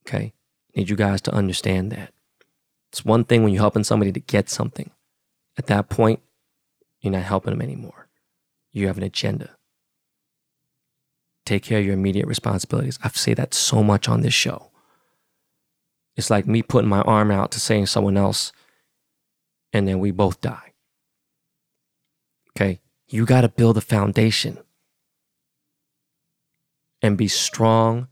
Okay. 0.07 0.33
Need 0.75 0.91
you 0.91 0.97
guys 0.97 1.21
to 1.23 1.35
understand 1.35 1.93
that. 1.93 2.13
It's 2.91 3.05
one 3.05 3.25
thing 3.25 3.43
when 3.43 3.53
you're 3.53 3.63
helping 3.63 3.85
somebody 3.85 4.13
to 4.13 4.21
get 4.21 4.49
something. 4.49 4.91
At 5.57 5.67
that 5.67 5.89
point, 5.89 6.21
you're 7.01 7.13
not 7.13 7.23
helping 7.23 7.53
them 7.53 7.63
anymore. 7.63 8.09
You 8.73 8.89
have 8.89 8.99
an 8.99 9.05
agenda. 9.05 9.51
Take 11.45 11.63
care 11.63 11.79
of 11.79 11.85
your 11.85 11.95
immediate 11.95 12.27
responsibilities. 12.27 12.99
I 13.03 13.09
say 13.11 13.33
that 13.35 13.55
so 13.55 13.83
much 13.83 14.09
on 14.09 14.21
this 14.21 14.35
show. 14.35 14.71
It's 16.17 16.31
like 16.31 16.47
me 16.47 16.63
putting 16.63 16.89
my 16.89 17.03
arm 17.03 17.31
out 17.31 17.53
to 17.53 17.61
save 17.61 17.89
someone 17.89 18.17
else, 18.17 18.53
and 19.77 19.87
then 19.87 19.99
we 19.99 20.11
both 20.11 20.41
die. 20.41 20.73
Okay? 22.53 22.81
You 23.09 23.27
got 23.27 23.43
to 23.43 23.49
build 23.51 23.77
a 23.77 23.83
foundation 23.83 24.57
and 27.03 27.19
be 27.19 27.29
strong 27.29 28.09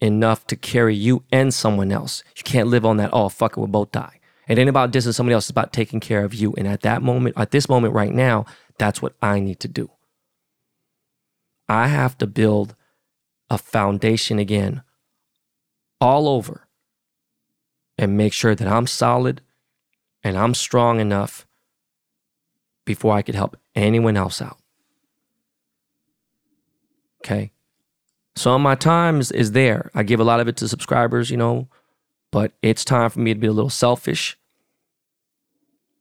enough 0.00 0.46
to 0.46 0.54
carry 0.54 0.94
you 0.94 1.24
and 1.32 1.52
someone 1.52 1.90
else. 1.90 2.22
You 2.36 2.44
can't 2.44 2.68
live 2.68 2.86
on 2.86 2.98
that, 2.98 3.10
oh, 3.12 3.28
fuck 3.28 3.52
it, 3.52 3.56
we'll 3.58 3.66
both 3.66 3.90
die. 3.90 4.20
It 4.46 4.60
ain't 4.60 4.68
about 4.68 4.92
dissing 4.92 5.12
somebody 5.12 5.34
else, 5.34 5.46
it's 5.46 5.50
about 5.50 5.72
taking 5.72 5.98
care 5.98 6.22
of 6.22 6.32
you. 6.32 6.54
And 6.56 6.68
at 6.68 6.82
that 6.82 7.02
moment, 7.02 7.36
at 7.36 7.50
this 7.50 7.68
moment 7.68 7.92
right 7.92 8.14
now, 8.14 8.46
that's 8.78 9.02
what 9.02 9.14
I 9.20 9.40
need 9.40 9.58
to 9.60 9.68
do. 9.68 9.90
I 11.68 11.88
have 11.88 12.16
to 12.18 12.28
build 12.28 12.76
a 13.50 13.58
foundation 13.58 14.38
again 14.38 14.82
all 16.00 16.28
over 16.28 16.68
and 17.98 18.16
make 18.16 18.32
sure 18.32 18.54
that 18.54 18.68
I'm 18.68 18.86
solid 18.86 19.40
and 20.26 20.36
I'm 20.36 20.54
strong 20.54 20.98
enough 20.98 21.46
before 22.84 23.14
I 23.14 23.22
could 23.22 23.36
help 23.36 23.56
anyone 23.76 24.16
else 24.16 24.42
out. 24.42 24.58
Okay. 27.20 27.52
Of 28.44 28.60
my 28.60 28.74
time 28.74 29.20
is, 29.20 29.30
is 29.30 29.52
there. 29.52 29.88
I 29.94 30.02
give 30.02 30.18
a 30.18 30.24
lot 30.24 30.40
of 30.40 30.48
it 30.48 30.56
to 30.56 30.68
subscribers, 30.68 31.30
you 31.30 31.36
know, 31.36 31.68
but 32.32 32.50
it's 32.60 32.84
time 32.84 33.08
for 33.08 33.20
me 33.20 33.34
to 33.34 33.38
be 33.38 33.46
a 33.46 33.52
little 33.52 33.70
selfish. 33.70 34.36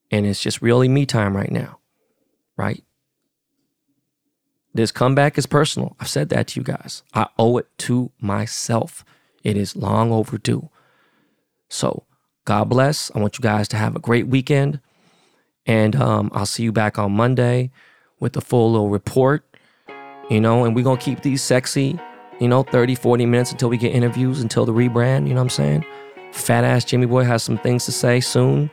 And 0.09 0.25
it's 0.25 0.41
just 0.41 0.59
really 0.59 0.89
me 0.89 1.05
time 1.05 1.37
right 1.37 1.51
now, 1.51 1.77
right? 2.57 2.83
This 4.73 4.91
comeback 4.91 5.37
is 5.37 5.45
personal. 5.45 5.95
I've 5.99 6.09
said 6.09 6.29
that 6.29 6.47
to 6.47 6.59
you 6.59 6.63
guys. 6.63 7.03
I 7.13 7.27
owe 7.37 7.57
it 7.57 7.67
to 7.79 8.11
myself. 8.19 9.05
It 9.43 9.55
is 9.55 9.75
long 9.75 10.11
overdue. 10.11 10.69
So, 11.69 12.05
God 12.45 12.69
bless. 12.69 13.11
I 13.13 13.19
want 13.19 13.37
you 13.37 13.43
guys 13.43 13.67
to 13.69 13.77
have 13.77 13.95
a 13.95 13.99
great 13.99 14.27
weekend. 14.27 14.79
And 15.65 15.95
um, 15.95 16.31
I'll 16.33 16.45
see 16.45 16.63
you 16.63 16.71
back 16.71 16.99
on 16.99 17.11
Monday 17.11 17.71
with 18.19 18.37
a 18.37 18.41
full 18.41 18.71
little 18.71 18.89
report, 18.89 19.43
you 20.29 20.39
know, 20.39 20.63
and 20.63 20.75
we're 20.75 20.83
going 20.83 20.97
to 20.97 21.03
keep 21.03 21.21
these 21.21 21.41
sexy 21.41 21.99
you 22.39 22.47
know, 22.47 22.63
30, 22.63 22.95
40 22.95 23.25
minutes 23.25 23.51
until 23.51 23.69
we 23.69 23.77
get 23.77 23.93
interviews, 23.93 24.41
until 24.41 24.65
the 24.65 24.73
rebrand, 24.73 25.27
you 25.27 25.33
know 25.33 25.41
what 25.41 25.43
I'm 25.43 25.49
saying? 25.49 25.85
Fat 26.31 26.63
ass 26.63 26.83
Jimmy 26.83 27.05
Boy 27.05 27.23
has 27.23 27.43
some 27.43 27.57
things 27.57 27.85
to 27.85 27.91
say 27.91 28.19
soon. 28.19 28.69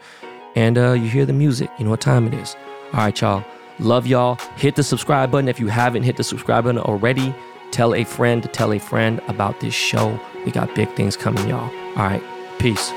And 0.54 0.76
uh, 0.76 0.92
you 0.92 1.08
hear 1.08 1.24
the 1.24 1.32
music, 1.32 1.70
you 1.78 1.84
know 1.84 1.90
what 1.90 2.00
time 2.00 2.26
it 2.26 2.34
is. 2.34 2.56
All 2.92 3.00
right, 3.00 3.20
y'all. 3.20 3.44
Love 3.78 4.06
y'all. 4.06 4.38
Hit 4.56 4.76
the 4.76 4.82
subscribe 4.82 5.30
button 5.30 5.48
if 5.48 5.58
you 5.58 5.68
haven't 5.68 6.02
hit 6.02 6.16
the 6.16 6.24
subscribe 6.24 6.64
button 6.64 6.80
already. 6.80 7.34
Tell 7.70 7.94
a 7.94 8.04
friend 8.04 8.42
to 8.42 8.48
tell 8.48 8.72
a 8.72 8.78
friend 8.78 9.20
about 9.28 9.60
this 9.60 9.72
show. 9.72 10.20
We 10.44 10.50
got 10.50 10.74
big 10.74 10.94
things 10.94 11.16
coming, 11.16 11.48
y'all. 11.48 11.70
All 11.96 12.04
right. 12.04 12.22
Peace. 12.58 12.92